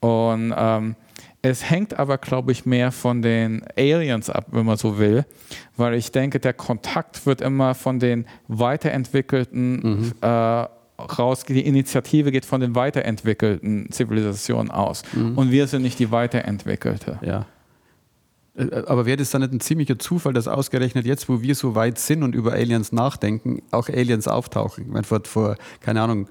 Und 0.02 0.54
ähm, 0.58 0.96
es 1.42 1.70
hängt 1.70 1.98
aber, 1.98 2.18
glaube 2.18 2.52
ich, 2.52 2.66
mehr 2.66 2.92
von 2.92 3.22
den 3.22 3.64
Aliens 3.76 4.30
ab, 4.30 4.48
wenn 4.52 4.66
man 4.66 4.78
so 4.78 5.00
will, 5.00 5.26
weil 5.76 5.96
ich 5.96 6.12
denke, 6.12 6.40
der 6.40 6.54
Kontakt 6.54 7.26
wird 7.26 7.42
immer 7.42 7.74
von 7.74 8.00
den 8.00 8.26
weiterentwickelten 8.48 9.72
mhm. 9.72 10.14
äh, 10.22 10.28
raus, 10.28 11.44
die 11.48 11.66
Initiative 11.66 12.32
geht 12.32 12.46
von 12.46 12.62
den 12.62 12.76
weiterentwickelten 12.76 13.92
Zivilisationen 13.92 14.70
aus. 14.70 15.04
Mhm. 15.14 15.38
Und 15.38 15.52
wir 15.52 15.66
sind 15.68 15.82
nicht 15.82 15.98
die 15.98 16.12
weiterentwickelte. 16.12 17.18
Ja. 17.22 17.46
Äh, 18.56 18.84
aber 18.88 19.06
wäre 19.06 19.18
das 19.18 19.32
dann 19.32 19.42
nicht 19.42 19.54
ein 19.54 19.60
ziemlicher 19.60 19.98
Zufall, 19.98 20.34
dass 20.34 20.48
ausgerechnet 20.48 21.06
jetzt, 21.06 21.30
wo 21.30 21.42
wir 21.42 21.56
so 21.56 21.76
weit 21.76 21.98
sind 21.98 22.24
und 22.24 22.36
über 22.36 22.54
Aliens 22.54 22.92
nachdenken, 22.92 23.62
auch 23.72 23.88
Aliens 23.88 24.28
auftauchen? 24.28 24.86
Ich 24.86 24.92
meine, 24.92 25.04
vor, 25.04 25.22
vor 25.24 25.56
keine 25.80 26.02
Ahnung, 26.02 26.28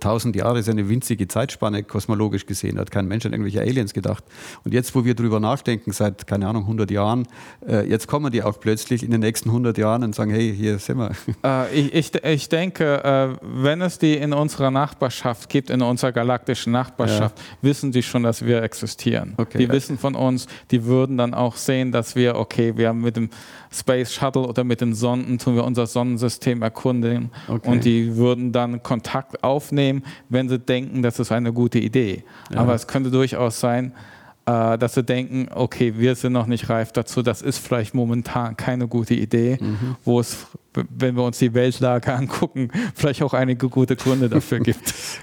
tausend 0.00 0.36
Jahren 0.36 0.56
ist 0.56 0.68
eine 0.68 0.88
winzige 0.88 1.26
Zeitspanne 1.28 1.82
kosmologisch 1.82 2.46
gesehen, 2.46 2.78
hat 2.78 2.90
kein 2.90 3.06
Mensch 3.06 3.26
an 3.26 3.32
irgendwelche 3.32 3.60
Aliens 3.60 3.92
gedacht. 3.92 4.24
Und 4.64 4.72
jetzt, 4.72 4.94
wo 4.94 5.04
wir 5.04 5.14
darüber 5.14 5.40
nachdenken, 5.40 5.92
seit, 5.92 6.26
keine 6.26 6.46
Ahnung, 6.48 6.62
100 6.62 6.90
Jahren, 6.90 7.26
äh, 7.66 7.88
jetzt 7.88 8.06
kommen 8.06 8.30
die 8.30 8.42
auch 8.42 8.60
plötzlich 8.60 9.02
in 9.02 9.10
den 9.10 9.20
nächsten 9.20 9.48
100 9.48 9.76
Jahren 9.76 10.04
und 10.04 10.14
sagen, 10.14 10.30
hey, 10.30 10.54
hier 10.54 10.78
sind 10.78 10.98
wir. 10.98 11.10
Äh, 11.44 11.74
ich, 11.74 11.94
ich, 11.94 12.24
ich, 12.24 12.48
denke, 12.48 13.04
äh, 13.04 13.36
wenn 13.42 13.82
es 13.82 13.98
die 13.98 14.16
in 14.16 14.32
unserer 14.32 14.70
Nachbarschaft 14.70 15.50
gibt, 15.50 15.68
in 15.68 15.82
unserer 15.82 16.12
galaktischen 16.12 16.72
Nachbarschaft, 16.72 17.38
ja. 17.38 17.44
wissen 17.60 17.92
die 17.92 18.02
schon, 18.02 18.22
dass 18.22 18.44
wir 18.44 18.62
existieren. 18.62 19.34
Okay, 19.36 19.58
die 19.58 19.64
ja. 19.64 19.72
wissen 19.72 19.98
von 19.98 20.14
uns, 20.14 20.46
die 20.70 20.84
würden 20.84 21.18
dann 21.18 21.34
auch 21.34 21.56
sehen, 21.64 21.92
dass 21.92 22.16
wir, 22.16 22.36
okay, 22.36 22.76
wir 22.76 22.88
haben 22.88 23.00
mit 23.00 23.16
dem 23.16 23.30
Space 23.72 24.12
Shuttle 24.12 24.42
oder 24.42 24.64
mit 24.64 24.80
den 24.80 24.94
Sonden 24.94 25.38
tun 25.38 25.56
wir 25.56 25.64
unser 25.64 25.86
Sonnensystem 25.86 26.62
erkundigen 26.62 27.30
okay. 27.48 27.70
und 27.70 27.84
die 27.84 28.16
würden 28.16 28.52
dann 28.52 28.82
Kontakt 28.82 29.42
aufnehmen, 29.42 30.04
wenn 30.28 30.48
sie 30.48 30.58
denken, 30.58 31.02
das 31.02 31.18
ist 31.18 31.32
eine 31.32 31.52
gute 31.52 31.78
Idee. 31.78 32.24
Ja. 32.52 32.60
Aber 32.60 32.74
es 32.74 32.86
könnte 32.86 33.10
durchaus 33.10 33.60
sein, 33.60 33.92
äh, 34.46 34.76
dass 34.78 34.94
sie 34.94 35.02
denken, 35.02 35.48
okay, 35.54 35.94
wir 35.96 36.14
sind 36.14 36.32
noch 36.34 36.46
nicht 36.46 36.68
reif 36.68 36.92
dazu, 36.92 37.22
das 37.22 37.42
ist 37.42 37.58
vielleicht 37.58 37.94
momentan 37.94 38.56
keine 38.56 38.86
gute 38.88 39.14
Idee, 39.14 39.58
mhm. 39.60 39.96
wo 40.04 40.20
es, 40.20 40.46
wenn 40.74 41.16
wir 41.16 41.24
uns 41.24 41.38
die 41.38 41.54
Weltlage 41.54 42.12
angucken, 42.14 42.70
vielleicht 42.94 43.22
auch 43.22 43.34
einige 43.34 43.68
gute 43.68 43.96
Gründe 43.96 44.28
dafür 44.28 44.60
gibt. 44.60 44.94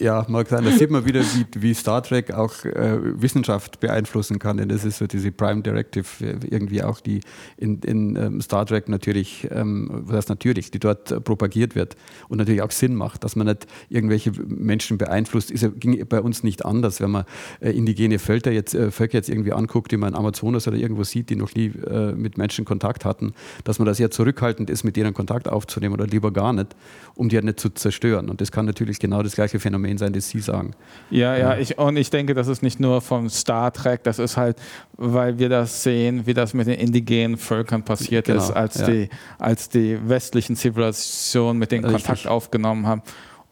Ja, 0.00 0.24
mag 0.28 0.46
sein. 0.48 0.64
Da 0.64 0.70
sieht 0.70 0.90
man 0.90 1.04
wieder, 1.06 1.22
wie, 1.22 1.46
wie 1.56 1.74
Star 1.74 2.02
Trek 2.02 2.32
auch 2.32 2.64
äh, 2.64 2.98
Wissenschaft 3.20 3.80
beeinflussen 3.80 4.38
kann. 4.38 4.56
Denn 4.56 4.68
das 4.68 4.84
ist 4.84 4.98
so 4.98 5.08
diese 5.08 5.32
Prime 5.32 5.62
Directive 5.62 6.06
äh, 6.24 6.36
irgendwie 6.48 6.84
auch, 6.84 7.00
die 7.00 7.20
in, 7.56 7.80
in 7.80 8.14
ähm, 8.14 8.40
Star 8.40 8.64
Trek 8.64 8.88
natürlich, 8.88 9.48
ähm, 9.50 10.06
heißt 10.08 10.28
natürlich, 10.28 10.70
die 10.70 10.78
dort 10.78 11.10
äh, 11.10 11.20
propagiert 11.20 11.74
wird 11.74 11.96
und 12.28 12.38
natürlich 12.38 12.62
auch 12.62 12.70
Sinn 12.70 12.94
macht, 12.94 13.24
dass 13.24 13.34
man 13.34 13.48
nicht 13.48 13.66
irgendwelche 13.88 14.30
Menschen 14.46 14.98
beeinflusst. 14.98 15.50
Ist 15.50 15.62
ja, 15.62 15.68
ging 15.68 16.06
bei 16.08 16.20
uns 16.20 16.44
nicht 16.44 16.64
anders, 16.64 17.00
wenn 17.00 17.10
man 17.10 17.24
äh, 17.58 17.70
indigene 17.70 18.20
Völker 18.20 18.52
jetzt, 18.52 18.74
äh, 18.74 18.92
Völker 18.92 19.14
jetzt 19.14 19.28
irgendwie 19.28 19.52
anguckt, 19.52 19.90
die 19.90 19.96
man 19.96 20.10
in 20.10 20.14
Amazonas 20.14 20.68
oder 20.68 20.76
irgendwo 20.76 21.02
sieht, 21.02 21.28
die 21.28 21.36
noch 21.36 21.54
nie 21.56 21.72
äh, 21.90 22.12
mit 22.12 22.38
Menschen 22.38 22.64
Kontakt 22.64 23.04
hatten, 23.04 23.32
dass 23.64 23.80
man 23.80 23.86
da 23.86 23.94
sehr 23.94 24.12
zurückhaltend 24.12 24.70
ist, 24.70 24.84
mit 24.84 24.94
denen 24.94 25.12
Kontakt 25.12 25.48
aufzunehmen 25.48 25.94
oder 25.94 26.06
lieber 26.06 26.30
gar 26.30 26.52
nicht, 26.52 26.76
um 27.16 27.28
die 27.28 27.34
halt 27.34 27.46
nicht 27.46 27.58
zu 27.58 27.70
zerstören. 27.70 28.30
Und 28.30 28.40
das 28.40 28.52
kann 28.52 28.64
natürlich 28.64 29.00
genau 29.00 29.24
das 29.24 29.34
gleiche 29.34 29.58
Phänomen 29.58 29.87
Phänomen 29.88 29.98
sein, 29.98 30.20
Sie 30.20 30.40
sagen. 30.40 30.72
Ja, 31.10 31.36
ja, 31.36 31.56
ich, 31.56 31.78
und 31.78 31.96
ich 31.96 32.10
denke, 32.10 32.34
das 32.34 32.48
ist 32.48 32.62
nicht 32.62 32.80
nur 32.80 33.00
vom 33.00 33.28
Star 33.30 33.72
Trek, 33.72 34.02
das 34.04 34.18
ist 34.18 34.36
halt, 34.36 34.56
weil 34.96 35.38
wir 35.38 35.48
das 35.48 35.82
sehen, 35.82 36.26
wie 36.26 36.34
das 36.34 36.54
mit 36.54 36.66
den 36.66 36.78
indigenen 36.78 37.36
Völkern 37.36 37.82
passiert 37.82 38.26
genau, 38.26 38.42
ist, 38.42 38.50
als, 38.50 38.78
ja. 38.80 38.86
die, 38.86 39.08
als 39.38 39.68
die 39.68 39.98
westlichen 40.08 40.56
Zivilisationen 40.56 41.58
mit 41.58 41.72
denen 41.72 41.84
Richtig. 41.84 42.04
Kontakt 42.04 42.26
aufgenommen 42.26 42.86
haben. 42.86 43.02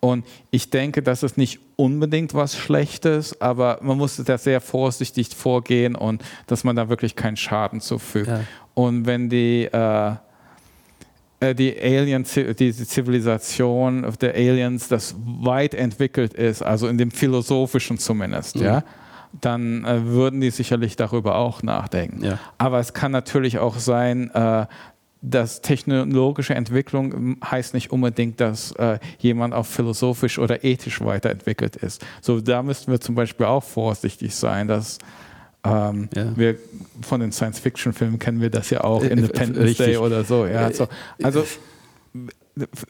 Und 0.00 0.26
ich 0.50 0.70
denke, 0.70 1.02
das 1.02 1.22
ist 1.22 1.38
nicht 1.38 1.58
unbedingt 1.76 2.34
was 2.34 2.56
Schlechtes, 2.56 3.40
aber 3.40 3.78
man 3.82 3.96
muss 3.96 4.16
da 4.16 4.38
sehr 4.38 4.60
vorsichtig 4.60 5.34
vorgehen 5.34 5.94
und 5.96 6.22
dass 6.46 6.64
man 6.64 6.76
da 6.76 6.88
wirklich 6.88 7.16
keinen 7.16 7.36
Schaden 7.36 7.80
zufügt. 7.80 8.28
Ja. 8.28 8.40
Und 8.74 9.06
wenn 9.06 9.30
die 9.30 9.64
äh, 9.64 10.12
die 11.40 11.78
Alien, 11.78 12.24
diese 12.58 12.86
Zivilisation 12.86 14.06
der 14.20 14.34
Aliens, 14.34 14.88
das 14.88 15.14
weit 15.18 15.74
entwickelt 15.74 16.34
ist, 16.34 16.62
also 16.62 16.88
in 16.88 16.98
dem 16.98 17.10
philosophischen 17.10 17.98
zumindest, 17.98 18.56
mhm. 18.56 18.62
ja, 18.62 18.84
dann 19.40 19.84
äh, 19.84 20.06
würden 20.06 20.40
die 20.40 20.50
sicherlich 20.50 20.96
darüber 20.96 21.36
auch 21.36 21.62
nachdenken. 21.62 22.24
Ja. 22.24 22.38
Aber 22.58 22.78
es 22.78 22.94
kann 22.94 23.12
natürlich 23.12 23.58
auch 23.58 23.76
sein, 23.76 24.30
äh, 24.30 24.66
dass 25.22 25.60
technologische 25.60 26.54
Entwicklung 26.54 27.12
hm, 27.12 27.40
heißt 27.44 27.74
nicht 27.74 27.90
unbedingt, 27.90 28.40
dass 28.40 28.72
äh, 28.72 28.98
jemand 29.18 29.54
auch 29.54 29.66
philosophisch 29.66 30.38
oder 30.38 30.64
ethisch 30.64 31.00
weiterentwickelt 31.00 31.76
ist. 31.76 32.04
So, 32.20 32.40
da 32.40 32.62
müssten 32.62 32.90
wir 32.90 33.00
zum 33.00 33.14
Beispiel 33.14 33.46
auch 33.46 33.64
vorsichtig 33.64 34.34
sein, 34.34 34.68
dass 34.68 34.98
ähm, 35.66 36.08
ja. 36.14 36.36
wir, 36.36 36.56
von 37.02 37.20
den 37.20 37.32
Science-Fiction-Filmen 37.32 38.18
kennen 38.18 38.40
wir 38.40 38.50
das 38.50 38.70
ja 38.70 38.82
auch, 38.82 39.02
äh, 39.02 39.08
Independence 39.08 39.76
Day 39.76 39.96
oder 39.96 40.24
so. 40.24 40.46
Ja, 40.46 40.72
so. 40.72 40.88
Also 41.22 41.44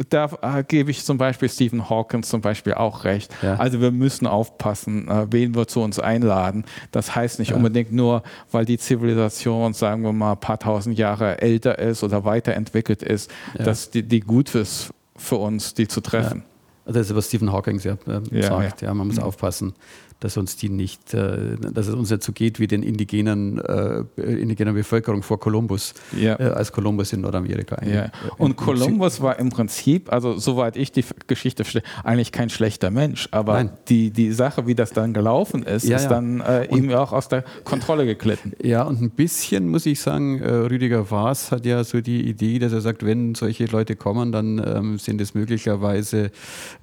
da 0.08 0.30
äh, 0.42 0.62
gebe 0.62 0.92
ich 0.92 1.04
zum 1.04 1.18
Beispiel 1.18 1.48
Stephen 1.48 1.90
Hawkins 1.90 2.28
zum 2.28 2.40
Beispiel 2.40 2.74
auch 2.74 3.04
recht. 3.04 3.32
Ja. 3.42 3.56
Also 3.56 3.80
wir 3.80 3.90
müssen 3.90 4.26
aufpassen, 4.26 5.08
äh, 5.08 5.26
wen 5.30 5.56
wir 5.56 5.66
zu 5.66 5.80
uns 5.80 5.98
einladen. 5.98 6.64
Das 6.92 7.16
heißt 7.16 7.40
nicht 7.40 7.50
ja. 7.50 7.56
unbedingt 7.56 7.92
nur, 7.92 8.22
weil 8.52 8.64
die 8.64 8.78
Zivilisation, 8.78 9.74
sagen 9.74 10.02
wir 10.02 10.12
mal, 10.12 10.32
ein 10.32 10.40
paar 10.40 10.60
tausend 10.60 10.96
Jahre 10.98 11.40
älter 11.40 11.78
ist 11.80 12.04
oder 12.04 12.24
weiterentwickelt 12.24 13.02
ist, 13.02 13.30
ja. 13.58 13.64
dass 13.64 13.90
die, 13.90 14.04
die 14.04 14.20
gut 14.20 14.54
ist 14.54 14.90
für 15.16 15.36
uns, 15.36 15.74
die 15.74 15.88
zu 15.88 16.00
treffen. 16.00 16.44
Also 16.84 17.00
das 17.00 17.10
ist, 17.10 17.16
was 17.16 17.26
Stephen 17.26 17.50
Hawking 17.50 17.80
ja, 17.80 17.96
äh, 18.06 18.42
sagt. 18.42 18.82
Ja. 18.82 18.94
man 18.94 19.08
muss 19.08 19.16
mhm. 19.16 19.24
aufpassen 19.24 19.74
dass 20.20 20.36
uns 20.36 20.56
die 20.56 20.68
nicht, 20.68 21.14
äh, 21.14 21.56
dass 21.72 21.88
es 21.88 21.94
uns 21.94 22.10
nicht 22.10 22.22
so 22.22 22.32
geht 22.32 22.58
wie 22.58 22.66
den 22.66 22.82
indigenen, 22.82 23.58
äh, 23.58 24.04
indigenen 24.16 24.74
Bevölkerung 24.74 25.22
vor 25.22 25.38
Kolumbus, 25.38 25.94
ja. 26.16 26.38
äh, 26.38 26.44
als 26.44 26.72
Kolumbus 26.72 27.12
in 27.12 27.20
Nordamerika. 27.20 27.84
Ja. 27.84 28.04
Äh, 28.04 28.10
Und 28.38 28.56
Kolumbus 28.56 29.20
war 29.20 29.38
im 29.38 29.50
Prinzip, 29.50 30.12
also 30.12 30.38
soweit 30.38 30.76
ich 30.76 30.92
die 30.92 31.04
Geschichte 31.26 31.64
verstehe, 31.64 31.82
eigentlich 32.02 32.32
kein 32.32 32.50
schlechter 32.50 32.90
Mensch, 32.90 33.28
aber 33.30 33.64
die, 33.88 34.10
die 34.10 34.32
Sache, 34.32 34.66
wie 34.66 34.74
das 34.74 34.90
dann 34.92 35.12
gelaufen 35.12 35.62
ist, 35.62 35.84
ja, 35.84 35.96
ist 35.96 36.08
dann 36.08 36.40
äh, 36.40 36.64
ihm 36.66 36.90
auch 36.92 37.12
aus 37.12 37.28
der 37.28 37.44
Kontrolle 37.64 38.06
geglitten. 38.06 38.52
Ja, 38.62 38.82
und 38.82 39.02
ein 39.02 39.10
bisschen 39.10 39.68
muss 39.68 39.86
ich 39.86 40.00
sagen, 40.00 40.40
äh, 40.40 40.50
Rüdiger 40.50 41.10
Waas 41.10 41.52
hat 41.52 41.66
ja 41.66 41.84
so 41.84 42.00
die 42.00 42.26
Idee, 42.28 42.58
dass 42.58 42.72
er 42.72 42.80
sagt, 42.80 43.04
wenn 43.04 43.34
solche 43.34 43.66
Leute 43.66 43.96
kommen, 43.96 44.32
dann 44.32 44.62
ähm, 44.64 44.98
sind 44.98 45.20
es 45.20 45.34
möglicherweise 45.34 46.30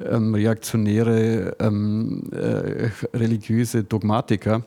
ähm, 0.03 0.35
reaktionäre 0.35 1.55
ähm, 1.59 2.23
religiöse 3.23 3.83
Dogmatiker 3.83 4.63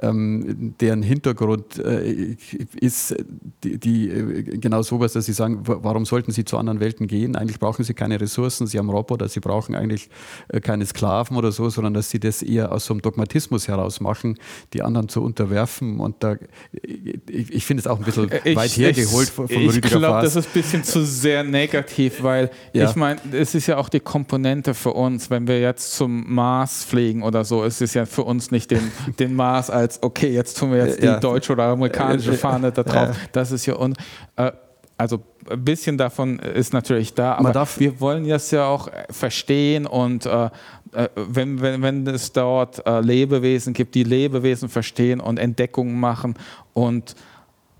ähm, 0.00 0.74
deren 0.80 1.02
Hintergrund 1.02 1.78
äh, 1.78 2.36
ist 2.80 3.14
die, 3.62 3.78
die, 3.78 4.08
äh, 4.08 4.42
genau 4.42 4.82
sowas, 4.82 5.12
dass 5.12 5.26
sie 5.26 5.34
sagen, 5.34 5.60
warum 5.64 6.06
sollten 6.06 6.32
sie 6.32 6.44
zu 6.44 6.56
anderen 6.56 6.80
Welten 6.80 7.06
gehen? 7.06 7.36
Eigentlich 7.36 7.58
brauchen 7.58 7.84
sie 7.84 7.92
keine 7.92 8.20
Ressourcen, 8.20 8.66
sie 8.66 8.78
haben 8.78 8.88
Roboter, 8.88 9.28
sie 9.28 9.40
brauchen 9.40 9.74
eigentlich 9.74 10.08
äh, 10.48 10.60
keine 10.60 10.86
Sklaven 10.86 11.36
oder 11.36 11.52
so, 11.52 11.68
sondern 11.68 11.92
dass 11.92 12.08
sie 12.08 12.20
das 12.20 12.42
eher 12.42 12.72
aus 12.72 12.86
so 12.86 12.94
einem 12.94 13.02
Dogmatismus 13.02 13.68
heraus 13.68 14.00
machen, 14.00 14.38
die 14.72 14.82
anderen 14.82 15.08
zu 15.08 15.22
unterwerfen. 15.22 16.00
Und 16.00 16.16
da, 16.20 16.36
ich, 16.72 17.52
ich 17.52 17.64
finde 17.66 17.82
es 17.82 17.86
auch 17.86 17.98
ein 17.98 18.04
bisschen 18.04 18.30
ich, 18.44 18.56
weit 18.56 18.70
hergeholt 18.70 19.28
von, 19.28 19.48
von 19.48 19.62
Ich 19.62 19.80
glaube, 19.82 20.22
das 20.22 20.36
ist 20.36 20.46
ein 20.46 20.52
bisschen 20.54 20.84
zu 20.84 21.04
sehr 21.04 21.44
negativ, 21.44 22.22
weil 22.22 22.50
ja. 22.72 22.88
ich 22.88 22.96
meine, 22.96 23.20
es 23.32 23.54
ist 23.54 23.66
ja 23.66 23.76
auch 23.76 23.90
die 23.90 24.00
Komponente 24.00 24.72
für 24.72 24.92
uns, 24.92 25.28
wenn 25.28 25.46
wir 25.46 25.60
jetzt 25.60 25.94
zum 25.94 26.32
Mars 26.32 26.82
fliegen 26.84 27.22
oder 27.22 27.44
so, 27.44 27.62
es 27.62 27.80
ist 27.80 27.94
ja 27.94 28.06
für 28.06 28.22
uns 28.22 28.50
nicht 28.50 28.70
den, 28.70 28.90
den 29.18 29.34
Mars 29.34 29.68
als 29.68 29.91
als, 29.92 30.02
okay, 30.02 30.28
jetzt 30.28 30.58
tun 30.58 30.72
wir 30.72 30.86
jetzt 30.86 31.02
die 31.02 31.20
deutsche 31.20 31.52
oder 31.52 31.64
amerikanische 31.64 32.34
Fahne 32.34 32.72
da 32.72 32.82
drauf. 32.82 33.16
Das 33.32 33.52
ist 33.52 33.66
ja 33.66 33.76
un 33.76 33.94
äh, 34.36 34.52
also 34.98 35.20
ein 35.50 35.64
bisschen 35.64 35.98
davon 35.98 36.38
ist 36.38 36.72
natürlich 36.72 37.14
da, 37.14 37.34
aber 37.34 37.66
wir 37.78 38.00
wollen 38.00 38.28
das 38.28 38.52
ja 38.52 38.66
auch 38.66 38.88
verstehen 39.10 39.86
und 39.86 40.26
äh, 40.26 40.44
äh, 40.92 41.08
wenn, 41.16 41.60
wenn, 41.60 41.82
wenn 41.82 42.06
es 42.06 42.32
dort 42.32 42.86
äh, 42.86 43.00
Lebewesen 43.00 43.72
gibt, 43.72 43.96
die 43.96 44.04
Lebewesen 44.04 44.68
verstehen 44.68 45.18
und 45.18 45.38
Entdeckungen 45.38 45.98
machen 45.98 46.34
und 46.72 47.16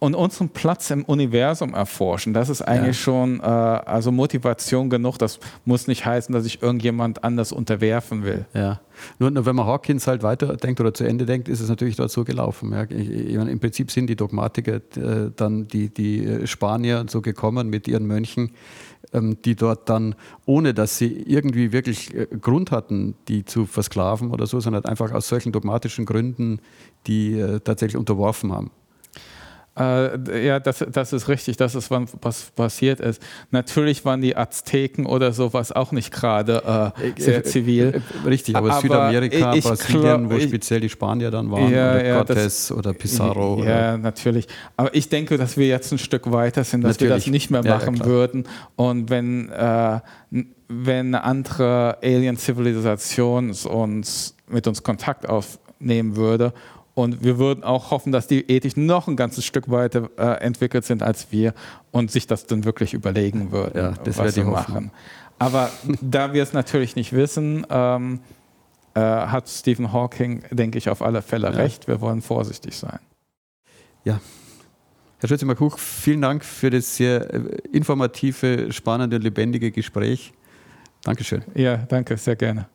und 0.03 0.17
unseren 0.17 0.49
Platz 0.49 0.91
im 0.91 1.05
Universum 1.05 1.75
erforschen. 1.75 2.35
Das 2.35 2.49
ist 2.49 2.61
eigentlich 2.61 2.97
ja. 2.97 3.05
schon 3.05 3.39
äh, 3.39 3.45
also 3.45 4.11
Motivation 4.11 4.91
genug. 4.91 5.17
Das 5.17 5.39
muss 5.65 5.87
nicht 5.87 6.05
heißen, 6.05 6.33
dass 6.35 6.45
ich 6.45 6.61
irgendjemand 6.61 7.23
anders 7.23 7.53
unterwerfen 7.53 8.25
will. 8.25 8.45
Ja. 8.53 8.81
Nur 9.21 9.47
wenn 9.47 9.55
man 9.55 9.65
Hawkins 9.65 10.09
halt 10.09 10.25
weiterdenkt 10.25 10.81
oder 10.81 10.93
zu 10.93 11.05
Ende 11.05 11.25
denkt, 11.25 11.49
ist 11.49 11.61
es 11.61 11.69
natürlich 11.69 11.95
dort 11.95 12.11
so 12.11 12.25
gelaufen. 12.25 12.73
Ja. 12.73 12.83
Ich, 12.89 13.11
ich, 13.11 13.35
Im 13.37 13.61
Prinzip 13.61 13.93
sind 13.93 14.09
die 14.09 14.17
Dogmatiker 14.17 14.81
äh, 14.97 15.31
dann 15.37 15.69
die, 15.69 15.89
die 15.89 16.27
äh, 16.27 16.47
Spanier 16.49 17.05
so 17.09 17.21
gekommen 17.21 17.69
mit 17.69 17.87
ihren 17.87 18.05
Mönchen, 18.05 18.51
ähm, 19.13 19.37
die 19.45 19.55
dort 19.55 19.89
dann, 19.89 20.17
ohne 20.47 20.75
dass 20.75 20.99
sie 20.99 21.13
irgendwie 21.13 21.71
wirklich 21.71 22.13
äh, 22.13 22.27
Grund 22.41 22.73
hatten, 22.73 23.15
die 23.29 23.45
zu 23.45 23.67
versklaven 23.67 24.33
oder 24.33 24.49
so, 24.49 24.59
sondern 24.59 24.85
einfach 24.85 25.13
aus 25.13 25.29
solchen 25.29 25.53
dogmatischen 25.53 26.07
Gründen 26.07 26.59
die 27.07 27.39
äh, 27.39 27.61
tatsächlich 27.61 27.97
unterworfen 27.97 28.53
haben. 28.53 28.73
Äh, 29.79 30.47
ja, 30.47 30.61
das, 30.61 30.85
das 30.93 31.15
ist 31.15 31.29
richtig, 31.29 31.57
das 31.57 31.75
ist, 31.75 31.91
was 31.91 32.51
passiert 32.51 33.01
ist. 33.01 33.23
Natürlich 33.51 34.05
waren 34.05 34.21
die 34.21 34.37
Azteken 34.37 35.07
oder 35.07 35.33
sowas 35.33 35.73
auch 35.73 35.93
nicht 35.93 36.13
gerade 36.13 36.93
äh, 36.95 37.21
sehr 37.21 37.43
zivil. 37.43 38.03
Äh, 38.25 38.29
richtig, 38.29 38.55
aber, 38.55 38.71
aber 38.71 38.83
Südamerika, 38.83 39.55
ich, 39.55 39.65
Brasilien, 39.65 40.31
wo 40.31 40.35
ich, 40.35 40.45
speziell 40.45 40.81
die 40.81 40.91
Spanier 40.91 41.31
dann 41.31 41.51
waren, 41.51 41.73
ja, 41.73 41.93
oder 41.93 42.05
ja, 42.05 42.21
Cortés 42.21 42.35
das, 42.35 42.73
oder 42.73 42.93
Pizarro. 42.93 43.65
Ja, 43.65 43.95
oder. 43.95 43.99
natürlich. 43.99 44.47
Aber 44.77 44.95
ich 44.95 45.09
denke, 45.09 45.39
dass 45.39 45.57
wir 45.57 45.69
jetzt 45.69 45.91
ein 45.91 45.99
Stück 45.99 46.31
weiter 46.31 46.65
sind, 46.65 46.83
dass 46.83 46.97
natürlich. 46.97 47.11
wir 47.11 47.17
das 47.17 47.27
nicht 47.29 47.51
mehr 47.51 47.65
machen 47.65 47.97
ja, 47.97 48.05
würden. 48.05 48.45
Und 48.77 49.09
wenn, 49.09 49.49
äh, 49.53 50.01
wenn 50.69 51.07
eine 51.07 51.25
andere 51.25 51.97
Alien-Zivilisation 52.03 53.53
uns 53.53 54.37
mit 54.49 54.67
uns 54.67 54.83
Kontakt 54.83 55.27
aufnehmen 55.27 56.17
würde 56.17 56.53
Und 56.95 57.25
wir 57.25 57.39
würden 57.39 57.65
auch 57.65 57.91
hoffen, 57.91 58.13
dass 58.13 58.27
die 58.27 58.51
ethisch 58.51 58.77
noch 58.77 59.09
ein 59.09 59.17
ganzes 59.17 59.47
Stück 59.47 59.71
weiter 59.71 60.11
äh, 60.19 60.45
entwickelt 60.45 60.85
sind 60.85 61.03
als 61.03 61.33
wir 61.33 61.55
und 61.91 62.11
sich 62.11 62.27
das 62.27 62.47
dann 62.47 62.65
wirklich 62.65 62.93
überlegen 62.93 63.51
würden, 63.51 63.79
ja, 63.79 63.95
was 64.17 64.35
sie 64.35 64.45
machen. 64.45 64.91
Aber 65.39 65.71
da 66.03 66.35
wir 66.35 66.43
es 66.43 66.53
natürlich 66.53 66.95
nicht 66.95 67.13
wissen, 67.15 67.67
ähm, 67.71 68.21
äh, 68.95 69.01
hat 69.01 69.49
Stephen 69.49 69.93
Hawking, 69.93 70.43
denke 70.51 70.77
ich, 70.77 70.91
auf 70.91 71.01
alle 71.01 71.23
Fälle 71.23 71.49
ja. 71.49 71.55
recht. 71.55 71.89
Wir 71.89 72.01
wollen 72.01 72.21
vorsichtig 72.21 72.77
sein. 72.77 72.99
Ja. 74.05 74.21
Herr 75.19 75.29
Schütze-Markuch, 75.29 75.79
vielen 75.79 76.21
Dank 76.21 76.45
für 76.45 76.69
das 76.69 76.97
sehr 76.97 77.33
äh, 77.33 77.39
informative, 77.73 78.71
spannende, 78.73 79.17
lebendige 79.19 79.71
Gespräch. 79.71 80.33
Dankeschön. 81.05 81.43
Ja, 81.55 81.77
danke, 81.77 82.17
sehr 82.17 82.37
gerne. 82.37 82.69